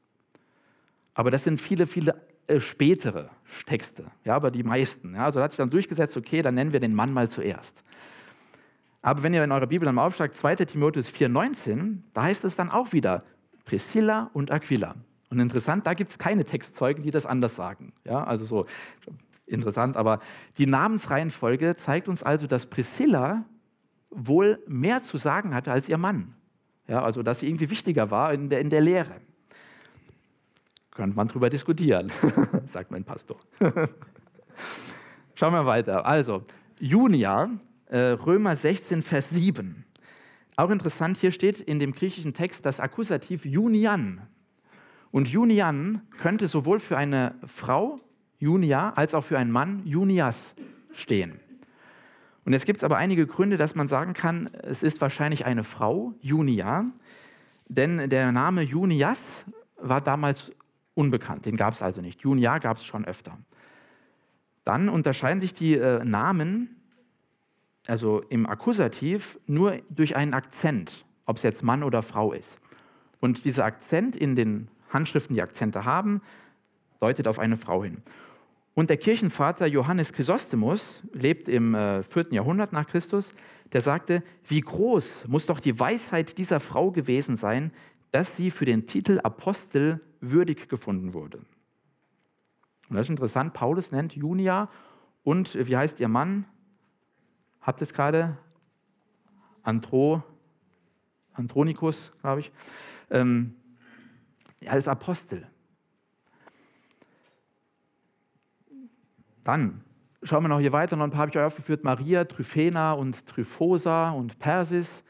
[1.18, 2.14] Aber das sind viele, viele
[2.46, 3.28] äh, spätere
[3.66, 5.16] Texte, ja, aber die meisten.
[5.16, 7.82] Ja, also hat sich dann durchgesetzt, okay, dann nennen wir den Mann mal zuerst.
[9.02, 10.54] Aber wenn ihr in eurer Bibel dann mal aufschlagt, 2.
[10.54, 13.24] Timotheus 4,19, da heißt es dann auch wieder
[13.64, 14.94] Priscilla und Aquila.
[15.28, 17.94] Und interessant, da gibt es keine Textzeugen, die das anders sagen.
[18.04, 18.66] Ja, also so
[19.44, 20.20] interessant, aber
[20.56, 23.44] die Namensreihenfolge zeigt uns also, dass Priscilla
[24.10, 26.36] wohl mehr zu sagen hatte als ihr Mann.
[26.86, 29.16] Ja, also dass sie irgendwie wichtiger war in der, in der Lehre.
[30.98, 32.10] Könnte man drüber diskutieren,
[32.66, 33.36] sagt mein Pastor.
[35.36, 36.04] Schauen wir weiter.
[36.04, 36.42] Also,
[36.80, 37.50] Junia,
[37.86, 39.84] äh, Römer 16, Vers 7.
[40.56, 44.22] Auch interessant, hier steht in dem griechischen Text das Akkusativ Junian.
[45.12, 48.00] Und Junian könnte sowohl für eine Frau,
[48.40, 50.52] Junia, als auch für einen Mann, Junias,
[50.90, 51.38] stehen.
[52.44, 55.62] Und jetzt gibt es aber einige Gründe, dass man sagen kann, es ist wahrscheinlich eine
[55.62, 56.86] Frau, Junia,
[57.68, 59.22] denn der Name Junias
[59.80, 60.50] war damals
[60.98, 61.46] unbekannt.
[61.46, 62.20] Den gab es also nicht.
[62.22, 63.38] Junia gab es schon öfter.
[64.64, 66.76] Dann unterscheiden sich die äh, Namen,
[67.86, 72.58] also im Akkusativ, nur durch einen Akzent, ob es jetzt Mann oder Frau ist.
[73.20, 76.20] Und dieser Akzent in den Handschriften, die Akzente haben,
[77.00, 78.02] deutet auf eine Frau hin.
[78.74, 82.26] Und der Kirchenvater Johannes Chrysostomus lebt im äh, 4.
[82.32, 83.30] Jahrhundert nach Christus.
[83.72, 87.70] Der sagte, wie groß muss doch die Weisheit dieser Frau gewesen sein,
[88.10, 91.38] dass sie für den Titel Apostel würdig gefunden wurde.
[92.88, 94.68] Und das ist interessant, Paulus nennt Junia
[95.22, 96.46] und wie heißt ihr Mann?
[97.60, 98.38] Habt ihr es gerade?
[99.62, 100.22] Andro,
[101.34, 102.52] Andronikus, glaube ich,
[103.10, 103.54] ähm,
[104.66, 105.46] als Apostel.
[109.44, 109.84] Dann
[110.22, 113.26] schauen wir noch hier weiter, noch ein paar habe ich euch aufgeführt, Maria, Tryphena und
[113.26, 115.02] Tryphosa und Persis.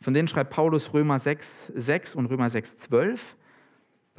[0.00, 3.36] Von denen schreibt Paulus Römer 6, 6 und Römer 6, 12.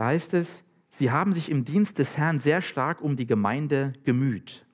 [0.02, 3.94] Da heißt es, sie haben sich im Dienst des Herrn sehr stark um die Gemeinde
[4.04, 4.66] gemüht.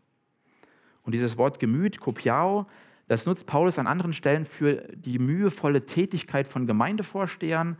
[1.04, 2.66] Und dieses Wort Gemüt, Kopiao,
[3.10, 7.76] das nutzt Paulus an anderen Stellen für die mühevolle Tätigkeit von Gemeindevorstehern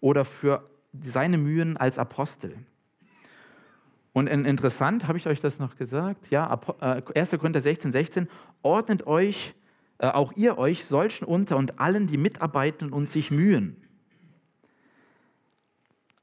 [0.00, 0.68] oder für
[1.00, 2.56] seine Mühen als Apostel.
[4.12, 6.32] Und interessant, habe ich euch das noch gesagt?
[6.32, 7.32] Ja, 1.
[7.32, 8.28] Äh, Korinther 16, 16,
[8.62, 9.54] ordnet euch
[9.98, 13.87] äh, auch ihr euch solchen unter und allen, die mitarbeiten und sich mühen.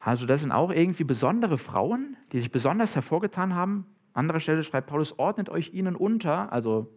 [0.06, 3.88] Also das sind auch irgendwie besondere Frauen, die sich besonders hervorgetan haben.
[4.14, 6.94] An anderer Stelle schreibt Paulus, ordnet euch ihnen unter, also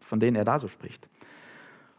[0.00, 1.10] von denen er da so spricht.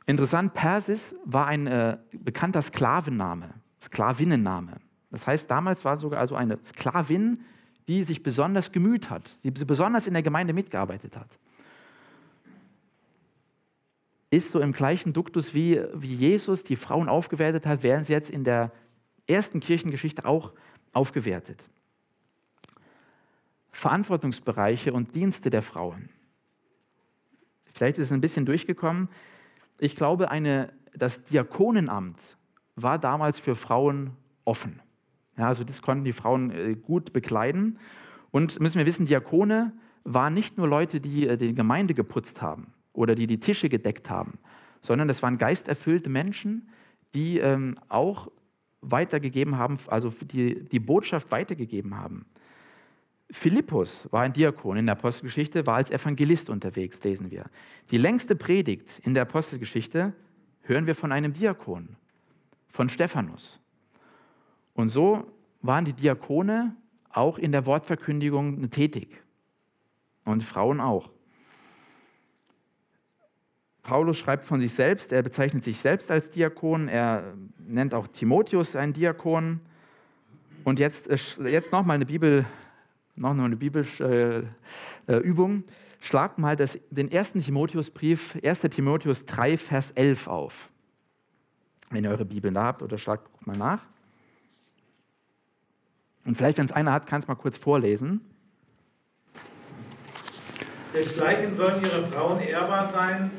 [0.08, 4.78] Interessant, Persis war ein äh, bekannter Sklavenname, Sklavinnenname.
[5.12, 7.42] Das heißt, damals war sogar also eine Sklavin,
[7.88, 11.30] die sich besonders gemüht hat, die besonders in der Gemeinde mitgearbeitet hat.
[14.32, 18.32] Ist so im gleichen Duktus, wie, wie Jesus die Frauen aufgewertet hat, werden sie jetzt
[18.32, 18.72] in der
[19.28, 20.54] ersten Kirchengeschichte auch
[20.94, 21.70] aufgewertet.
[23.72, 26.10] Verantwortungsbereiche und Dienste der Frauen.
[27.66, 29.10] Vielleicht ist es ein bisschen durchgekommen.
[29.80, 32.38] Ich glaube, eine, das Diakonenamt
[32.76, 34.12] war damals für Frauen
[34.46, 34.82] offen.
[35.38, 37.80] Ja, also das konnten die Frauen äh, gut bekleiden.
[38.30, 42.74] Und müssen wir wissen, Diakone waren nicht nur Leute, die äh, die Gemeinde geputzt haben
[42.94, 44.34] oder die die Tische gedeckt haben,
[44.82, 46.70] sondern das waren geisterfüllte Menschen,
[47.16, 48.30] die ähm, auch
[48.84, 52.26] weitergegeben haben, also die, die Botschaft weitergegeben haben.
[53.32, 57.46] Philippus war ein Diakon in der Apostelgeschichte, war als Evangelist unterwegs, lesen wir.
[57.90, 60.14] Die längste Predigt in der Apostelgeschichte
[60.62, 61.96] hören wir von einem Diakon,
[62.68, 63.60] von Stephanus.
[64.74, 65.26] Und so
[65.62, 66.76] waren die Diakone
[67.10, 69.24] auch in der Wortverkündigung tätig.
[70.26, 71.10] Und Frauen auch.
[73.84, 78.78] Paulus schreibt von sich selbst, er bezeichnet sich selbst als Diakon, er nennt auch Timotheus
[78.78, 79.60] einen Diakon.
[80.64, 81.18] Und jetzt, äh,
[81.50, 82.46] jetzt nochmal eine Bibel,
[83.16, 84.46] noch eine biblische
[85.08, 85.66] äh, Übung.
[86.02, 88.62] Schlagt mal das, den ersten Timotheusbrief, 1.
[88.62, 90.70] Timotheus 3, Vers 11 auf.
[91.90, 93.86] Wenn ihr eure Bibeln da habt oder schlagt mal nach.
[96.26, 98.22] Und vielleicht, wenn es einer hat, kann es mal kurz vorlesen.
[100.94, 103.32] Desgleichen sollen ihre Frauen ehrbar sein,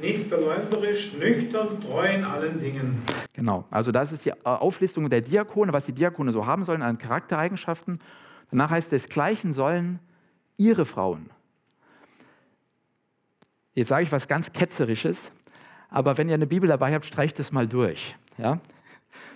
[0.00, 3.02] nicht verleumderisch, nüchtern, treu in allen Dingen.
[3.32, 6.98] Genau, also das ist die Auflistung der Diakone, was die Diakone so haben sollen an
[6.98, 7.98] Charaktereigenschaften.
[8.50, 9.98] Danach heißt es, desgleichen sollen
[10.56, 11.30] ihre Frauen.
[13.74, 15.32] Jetzt sage ich was ganz Ketzerisches,
[15.88, 18.16] aber wenn ihr eine Bibel dabei habt, streicht es mal durch.
[18.38, 18.60] Ja?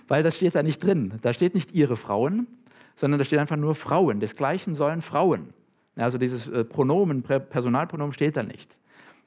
[0.07, 1.13] Weil das steht da nicht drin.
[1.21, 2.47] Da steht nicht ihre Frauen,
[2.95, 4.19] sondern da steht einfach nur Frauen.
[4.19, 5.53] Desgleichen sollen Frauen.
[5.97, 8.77] Also dieses äh, Pronomen, Personalpronomen steht da nicht.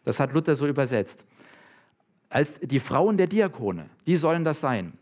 [0.04, 1.24] Das hat Luther so übersetzt.
[2.28, 4.94] Als die Frauen der Diakone, die sollen das sein.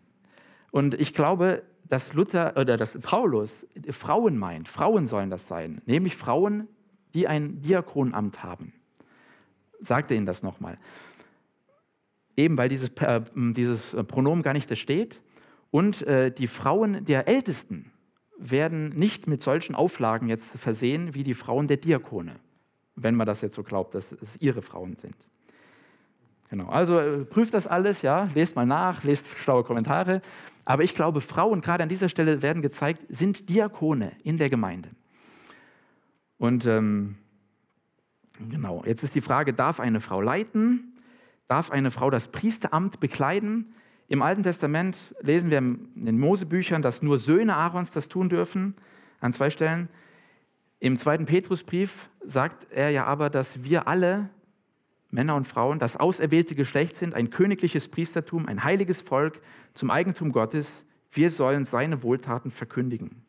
[0.70, 4.68] Und ich glaube, dass Luther oder dass Paulus Frauen meint.
[4.68, 6.68] Frauen sollen das sein, nämlich Frauen,
[7.14, 8.72] die ein Diakonamt haben.
[9.80, 10.78] Sagte ihnen das nochmal.
[12.36, 15.22] Eben weil dieses, äh, dieses Pronomen gar nicht da steht.
[15.70, 17.90] Und äh, die Frauen der Ältesten,
[18.38, 22.36] werden nicht mit solchen Auflagen jetzt versehen wie die Frauen der Diakone,
[23.02, 25.16] wenn man das jetzt so glaubt, dass es ihre Frauen sind.
[26.50, 30.22] Genau, also äh, prüft das alles, ja, lest mal nach, lest schlaue Kommentare.
[30.64, 34.90] Aber ich glaube, Frauen, gerade an dieser Stelle werden gezeigt, sind Diakone in der Gemeinde.
[36.38, 37.16] Und ähm,
[38.38, 40.94] genau, jetzt ist die Frage, darf eine Frau leiten?
[41.48, 43.74] Darf eine Frau das Priesteramt bekleiden?
[44.08, 48.74] Im Alten Testament lesen wir in den Mosebüchern, dass nur Söhne Aarons das tun dürfen,
[49.20, 49.88] an zwei Stellen.
[50.80, 54.28] Im zweiten Petrusbrief sagt er ja aber, dass wir alle,
[55.10, 59.40] Männer und Frauen, das auserwählte Geschlecht sind, ein königliches Priestertum, ein heiliges Volk
[59.72, 60.84] zum Eigentum Gottes.
[61.10, 63.22] Wir sollen seine Wohltaten verkündigen.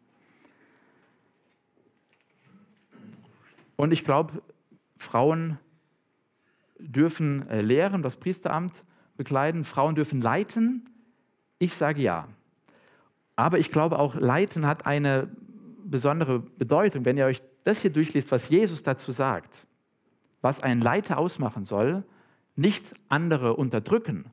[3.78, 4.41] Und ich glaube,
[4.97, 5.58] Frauen
[6.78, 8.84] dürfen äh, lehren, das Priesteramt,
[9.16, 10.89] bekleiden, Frauen dürfen leiten.
[11.60, 12.28] Ich sage ja.
[13.38, 15.30] Aber ich glaube auch, leiten hat eine
[15.86, 17.06] besondere Bedeutung.
[17.06, 19.66] Wenn ihr euch das hier durchliest, was Jesus dazu sagt,
[20.41, 22.03] was ein Leiter ausmachen soll,
[22.55, 24.26] nicht andere unterdrücken,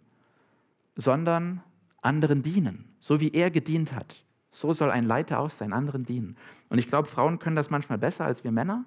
[0.97, 1.63] sondern
[2.03, 4.25] anderen dienen, so wie er gedient hat.
[4.51, 6.37] So soll ein Leiter aus sein, anderen dienen.
[6.69, 8.85] Und ich glaube, Frauen können das manchmal besser als wir Männer.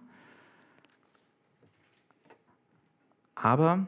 [3.35, 3.87] Aber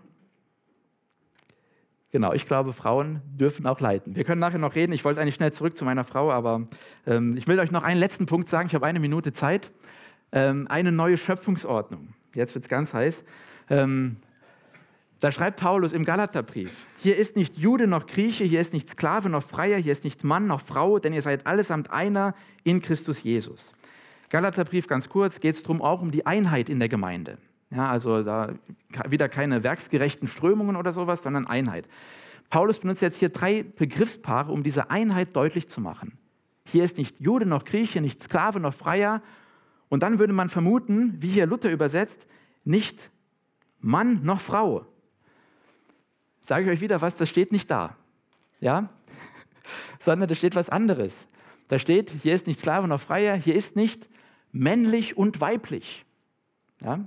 [2.11, 4.17] Genau, ich glaube, Frauen dürfen auch leiten.
[4.17, 4.91] Wir können nachher noch reden.
[4.91, 6.67] Ich wollte eigentlich schnell zurück zu meiner Frau, aber
[7.07, 8.67] ähm, ich will euch noch einen letzten Punkt sagen.
[8.67, 9.71] Ich habe eine Minute Zeit.
[10.31, 12.13] Ähm, eine neue Schöpfungsordnung.
[12.35, 13.23] Jetzt wird es ganz heiß.
[13.69, 14.17] Ähm,
[15.19, 19.29] da schreibt Paulus im Galaterbrief: Hier ist nicht Jude noch Grieche, hier ist nicht Sklave
[19.29, 23.21] noch Freier, hier ist nicht Mann noch Frau, denn ihr seid allesamt einer in Christus
[23.21, 23.73] Jesus.
[24.29, 27.37] Galaterbrief ganz kurz, geht es darum auch um die Einheit in der Gemeinde.
[27.69, 28.53] Ja, also da
[29.07, 31.87] wieder keine werksgerechten Strömungen oder sowas, sondern Einheit.
[32.49, 36.17] Paulus benutzt jetzt hier drei Begriffspaare, um diese Einheit deutlich zu machen.
[36.65, 39.21] Hier ist nicht Jude noch Grieche, nicht Sklave noch Freier.
[39.91, 42.25] Und dann würde man vermuten, wie hier Luther übersetzt,
[42.63, 43.11] nicht
[43.81, 44.85] Mann noch Frau.
[46.43, 47.97] sage ich euch wieder was, das steht nicht da.
[48.61, 48.87] Ja?
[49.99, 51.17] Sondern da steht was anderes.
[51.67, 54.07] Da steht, hier ist nicht Sklave noch Freier, hier ist nicht
[54.53, 56.05] männlich und weiblich.
[56.79, 57.01] Ja?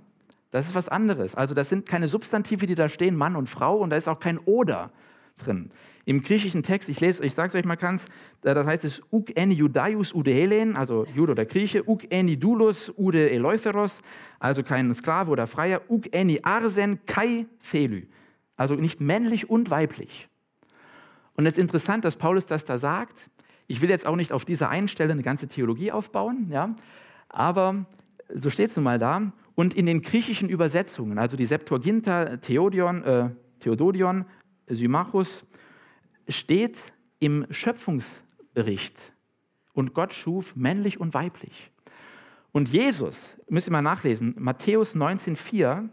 [0.51, 1.35] Das ist was anderes.
[1.35, 4.20] Also das sind keine Substantive, die da stehen, Mann und Frau, und da ist auch
[4.20, 4.93] kein Oder
[5.37, 5.70] drin.
[6.07, 8.07] Im griechischen Text, ich lese, ich sage es euch mal ganz,
[8.43, 12.93] das heißt es uk eni judaius ude helen, also Jude oder Grieche, uk eni doulos
[12.97, 14.01] ude eleutheros,
[14.39, 18.07] also kein Sklave oder Freier, uk eni arsen kai felü,
[18.57, 20.28] also nicht männlich und weiblich.
[21.37, 23.30] Und es ist interessant, dass Paulus das da sagt.
[23.66, 26.76] Ich will jetzt auch nicht auf dieser einen Stelle eine ganze Theologie aufbauen, ja,
[27.30, 27.87] aber
[28.28, 29.32] so steht es nun mal da.
[29.55, 33.30] Und in den griechischen Übersetzungen, also die Septuaginta, Theodion, äh,
[33.61, 34.26] Theododion,
[34.68, 35.44] Symmachus,
[36.28, 36.78] steht
[37.18, 38.96] im Schöpfungsbericht
[39.72, 41.70] und Gott schuf männlich und weiblich.
[42.52, 45.88] Und Jesus, müsst ihr mal nachlesen, Matthäus 19,4,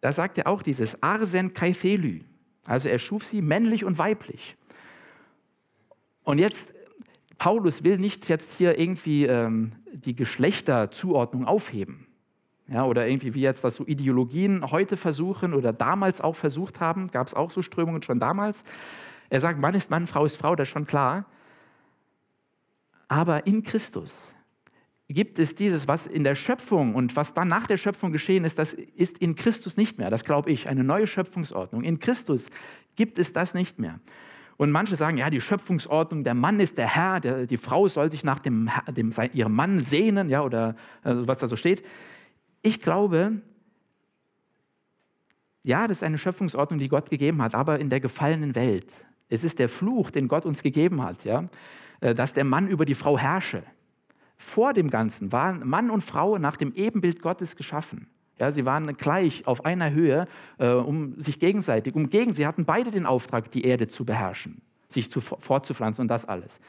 [0.00, 2.20] da sagt er auch dieses Arsen Kaithelü.
[2.66, 4.56] Also er schuf sie männlich und weiblich.
[6.24, 6.72] Und jetzt,
[7.38, 12.06] Paulus will nicht jetzt hier irgendwie ähm, die Geschlechterzuordnung aufheben.
[12.68, 17.10] Ja, oder irgendwie wie jetzt das so Ideologien heute versuchen oder damals auch versucht haben,
[17.10, 18.62] gab es auch so Strömungen schon damals.
[19.30, 21.26] Er sagt, Mann ist Mann, Frau ist Frau, das ist schon klar.
[23.08, 24.16] Aber in Christus
[25.08, 28.58] gibt es dieses, was in der Schöpfung und was dann nach der Schöpfung geschehen ist,
[28.58, 30.10] das ist in Christus nicht mehr.
[30.10, 31.82] Das glaube ich, eine neue Schöpfungsordnung.
[31.82, 32.46] In Christus
[32.96, 34.00] gibt es das nicht mehr.
[34.56, 38.10] Und manche sagen, ja, die Schöpfungsordnung, der Mann ist der Herr, der, die Frau soll
[38.10, 41.82] sich nach dem, dem, ihrem Mann sehnen, ja, oder also was da so steht.
[42.62, 43.42] Ich glaube,
[45.64, 48.86] ja, das ist eine Schöpfungsordnung, die Gott gegeben hat, aber in der gefallenen Welt.
[49.28, 51.48] Es ist der Fluch, den Gott uns gegeben hat, ja,
[52.00, 53.62] äh, dass der Mann über die Frau herrsche.
[54.36, 58.08] Vor dem Ganzen waren Mann und Frau nach dem Ebenbild Gottes geschaffen.
[58.40, 60.26] Ja, sie waren gleich auf einer Höhe,
[60.58, 62.32] äh, um sich gegenseitig, umgegen.
[62.32, 66.60] Sie hatten beide den Auftrag, die Erde zu beherrschen, sich zu, fortzupflanzen und das alles.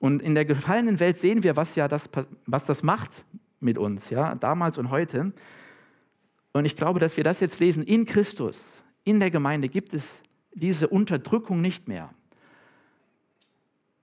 [0.00, 2.10] Und in der gefallenen Welt sehen wir, was, ja das,
[2.46, 3.24] was das macht
[3.64, 5.32] mit uns, ja, damals und heute.
[6.52, 8.62] Und ich glaube, dass wir das jetzt lesen in Christus.
[9.02, 10.20] In der Gemeinde gibt es
[10.52, 12.10] diese Unterdrückung nicht mehr.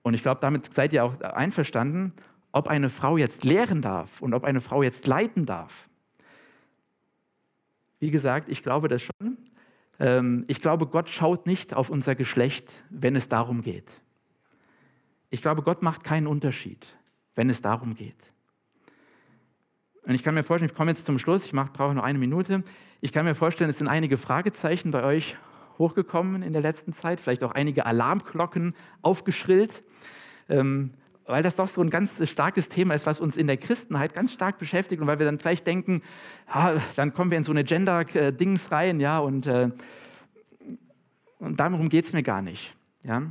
[0.02, 2.12] Und ich glaube, damit seid ihr auch einverstanden,
[2.52, 5.88] ob eine Frau jetzt lehren darf und ob eine Frau jetzt leiten darf.
[7.98, 9.38] Wie gesagt, ich glaube das schon.
[9.98, 13.90] Ähm, ich glaube, Gott schaut nicht auf unser Geschlecht, wenn es darum geht.
[15.30, 16.86] Ich glaube, Gott macht keinen Unterschied,
[17.34, 18.32] wenn es darum geht.
[20.04, 22.64] Und ich kann mir vorstellen, ich komme jetzt zum Schluss, ich brauche noch eine Minute.
[23.00, 25.36] Ich kann mir vorstellen, es sind einige Fragezeichen bei euch
[25.78, 29.82] hochgekommen in der letzten Zeit, vielleicht auch einige Alarmglocken aufgeschrillt,
[30.48, 30.92] ähm,
[31.24, 34.32] weil das doch so ein ganz starkes Thema ist, was uns in der Christenheit ganz
[34.32, 36.02] stark beschäftigt und weil wir dann vielleicht denken,
[36.52, 39.70] ja, dann kommen wir in so eine Gender-Dings rein, ja, und, äh,
[41.38, 42.74] und darum geht es mir gar nicht.
[43.04, 43.22] Ja.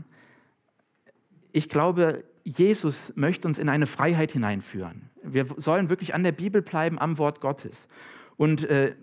[1.52, 5.11] Ich glaube, Jesus möchte uns in eine Freiheit hineinführen.
[5.34, 7.88] Wir sollen wirklich an der Bibel bleiben, am Wort Gottes.
[8.38, 8.96] Und äh,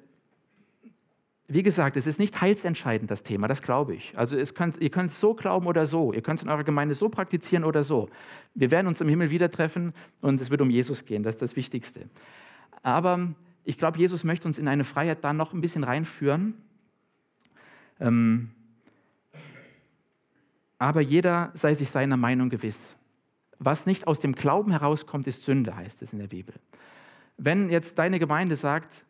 [1.50, 4.12] wie gesagt, es ist nicht heilsentscheidend, das Thema, das glaube ich.
[4.18, 6.12] Also könnt, ihr könnt es so glauben oder so.
[6.12, 8.10] Ihr könnt es in eurer Gemeinde so praktizieren oder so.
[8.54, 11.22] Wir werden uns im Himmel wieder treffen und es wird um Jesus gehen.
[11.22, 12.10] Das ist das Wichtigste.
[12.82, 16.54] Aber ich glaube, Jesus möchte uns in eine Freiheit da noch ein bisschen reinführen.
[17.98, 18.50] Ähm,
[20.78, 22.97] aber jeder sei sich seiner Meinung gewiss.
[23.58, 26.54] Was nicht aus dem Glauben herauskommt, ist Sünde, heißt es in der Bibel.
[27.36, 29.04] Wenn jetzt deine Gemeinde sagt,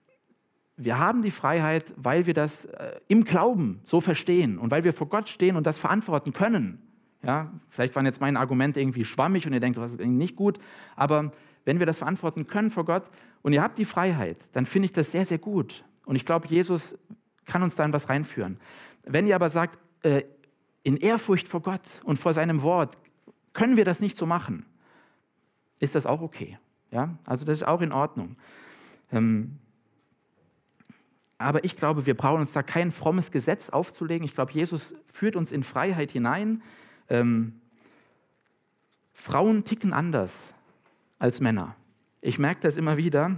[0.76, 4.92] wir haben die Freiheit, weil wir das äh, im Glauben so verstehen und weil wir
[4.92, 6.80] vor Gott stehen und das verantworten können.
[7.22, 10.58] Ja, vielleicht waren jetzt meine Argumente irgendwie schwammig und ihr denkt, das ist nicht gut,
[10.94, 11.32] aber
[11.64, 13.10] wenn wir das verantworten können vor Gott
[13.42, 15.84] und ihr habt die Freiheit, dann finde ich das sehr, sehr gut.
[16.06, 16.96] Und ich glaube, Jesus
[17.44, 18.58] kann uns da in was reinführen.
[19.04, 20.22] Wenn ihr aber sagt, äh,
[20.84, 22.96] in Ehrfurcht vor Gott und vor seinem Wort
[23.52, 24.64] können wir das nicht so machen,
[25.78, 26.58] ist das auch okay.
[26.90, 27.16] Ja?
[27.24, 28.36] Also das ist auch in Ordnung.
[29.12, 29.58] Ähm,
[31.38, 34.24] aber ich glaube, wir brauchen uns da kein frommes Gesetz aufzulegen.
[34.24, 36.62] Ich glaube, Jesus führt uns in Freiheit hinein.
[37.08, 37.60] Ähm,
[39.12, 40.36] Frauen ticken anders
[41.18, 41.76] als Männer.
[42.20, 43.36] Ich merke das immer wieder.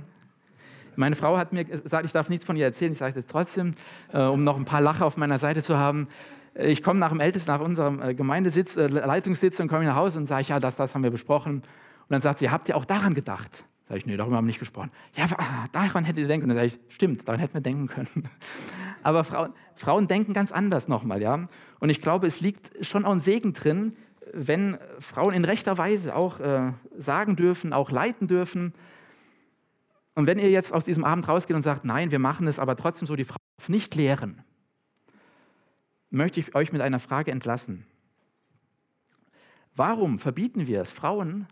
[0.96, 2.92] Meine Frau hat mir gesagt, ich darf nichts von ihr erzählen.
[2.92, 3.74] Ich sage es trotzdem,
[4.12, 6.08] äh, um noch ein paar Lacher auf meiner Seite zu haben.
[6.54, 10.26] Ich komme nach dem Ältesten, nach unserem äh, Gemeindesitz, äh, Leitungssitzung, komme nach Hause und
[10.26, 11.56] sage, ja, das, das haben wir besprochen.
[11.56, 11.64] Und
[12.08, 13.64] dann sagt sie, habt ihr auch daran gedacht?
[13.88, 14.90] Sag ich, nee, darüber haben wir nicht gesprochen.
[15.16, 16.56] Ja, ah, daran hättet ihr denken können.
[16.56, 18.28] Dann sage ich, stimmt, daran hätten wir denken können.
[19.02, 21.48] Aber Frauen, Frauen denken ganz anders nochmal, ja.
[21.78, 23.96] Und ich glaube, es liegt schon auch ein Segen drin,
[24.32, 28.74] wenn Frauen in rechter Weise auch äh, sagen dürfen, auch leiten dürfen.
[30.14, 32.76] Und wenn ihr jetzt aus diesem Abend rausgeht und sagt, nein, wir machen es aber
[32.76, 34.42] trotzdem so, die Frau darf nicht lehren,
[36.10, 37.86] möchte ich euch mit einer Frage entlassen.
[39.74, 41.46] Warum verbieten wir es, Frauen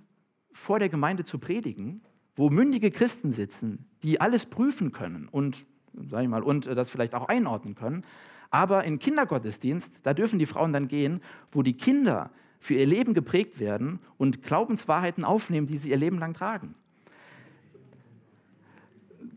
[0.53, 2.03] vor der Gemeinde zu predigen,
[2.35, 5.65] wo mündige Christen sitzen, die alles prüfen können und,
[6.11, 8.05] sag ich mal, und das vielleicht auch einordnen können?
[8.51, 11.21] Aber in Kindergottesdienst, da dürfen die Frauen dann gehen,
[11.53, 12.31] wo die Kinder
[12.61, 16.75] für ihr Leben geprägt werden und Glaubenswahrheiten aufnehmen, die sie ihr Leben lang tragen.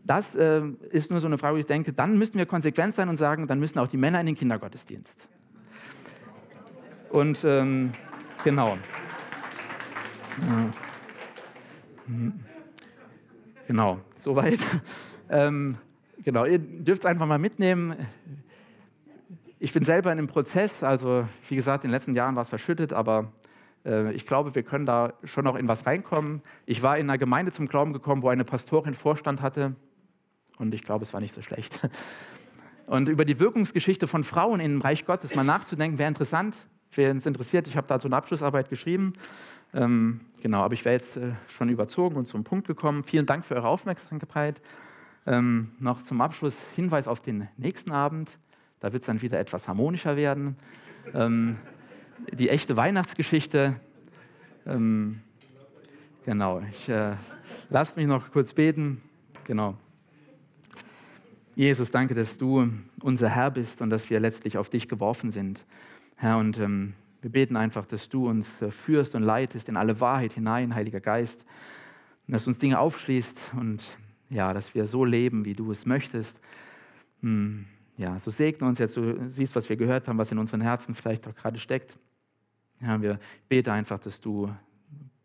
[0.04, 3.08] Das äh, ist nur so eine Frage, wo ich denke, dann müssen wir konsequent sein
[3.08, 5.28] und sagen, dann müssen auch die Männer in den Kindergottesdienst.
[7.10, 7.92] Und ähm,
[8.42, 8.78] genau.
[13.66, 14.58] Genau, soweit.
[15.30, 15.78] Ähm,
[16.22, 17.96] genau, ihr dürft es einfach mal mitnehmen.
[19.58, 22.50] Ich bin selber in einem Prozess, also wie gesagt, in den letzten Jahren war es
[22.50, 23.32] verschüttet, aber
[23.86, 26.42] äh, ich glaube, wir können da schon noch in was reinkommen.
[26.66, 29.74] Ich war in einer Gemeinde zum Glauben gekommen, wo eine Pastorin Vorstand hatte
[30.58, 31.80] und ich glaube, es war nicht so schlecht.
[32.86, 36.56] Und über die Wirkungsgeschichte von Frauen im Reich Gottes mal nachzudenken, wäre interessant.
[36.94, 39.14] Wer es interessiert, ich habe dazu eine Abschlussarbeit geschrieben.
[39.72, 43.04] Ähm, genau, aber ich wäre jetzt äh, schon überzogen und zum Punkt gekommen.
[43.04, 44.60] Vielen Dank für eure Aufmerksamkeit.
[45.26, 48.36] Ähm, noch zum Abschluss Hinweis auf den nächsten Abend.
[48.80, 50.56] Da wird es dann wieder etwas harmonischer werden.
[51.14, 51.56] Ähm,
[52.30, 53.80] die echte Weihnachtsgeschichte.
[54.66, 55.22] Ähm,
[56.24, 57.14] genau, ich äh,
[57.70, 59.00] lasst mich noch kurz beten.
[59.44, 59.76] Genau.
[61.54, 62.68] Jesus, danke, dass du
[63.00, 65.64] unser Herr bist und dass wir letztlich auf dich geworfen sind.
[66.16, 70.00] Herr, und ähm, wir beten einfach, dass du uns äh, führst und leitest in alle
[70.00, 71.44] Wahrheit hinein, Heiliger Geist,
[72.26, 73.98] und dass du uns Dinge aufschließt und
[74.30, 76.38] ja, dass wir so leben, wie du es möchtest.
[77.20, 80.60] Hm ja, so segne uns jetzt, du siehst, was wir gehört haben, was in unseren
[80.60, 81.98] Herzen vielleicht auch gerade steckt.
[82.80, 84.50] Ja, wir beten einfach, dass du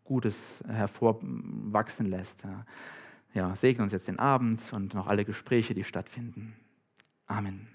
[0.04, 2.42] Gutes hervorwachsen lässt.
[2.44, 2.64] Ja.
[3.38, 6.56] Ja, segne uns jetzt den Abend und noch alle Gespräche, die stattfinden.
[7.26, 7.68] Amen.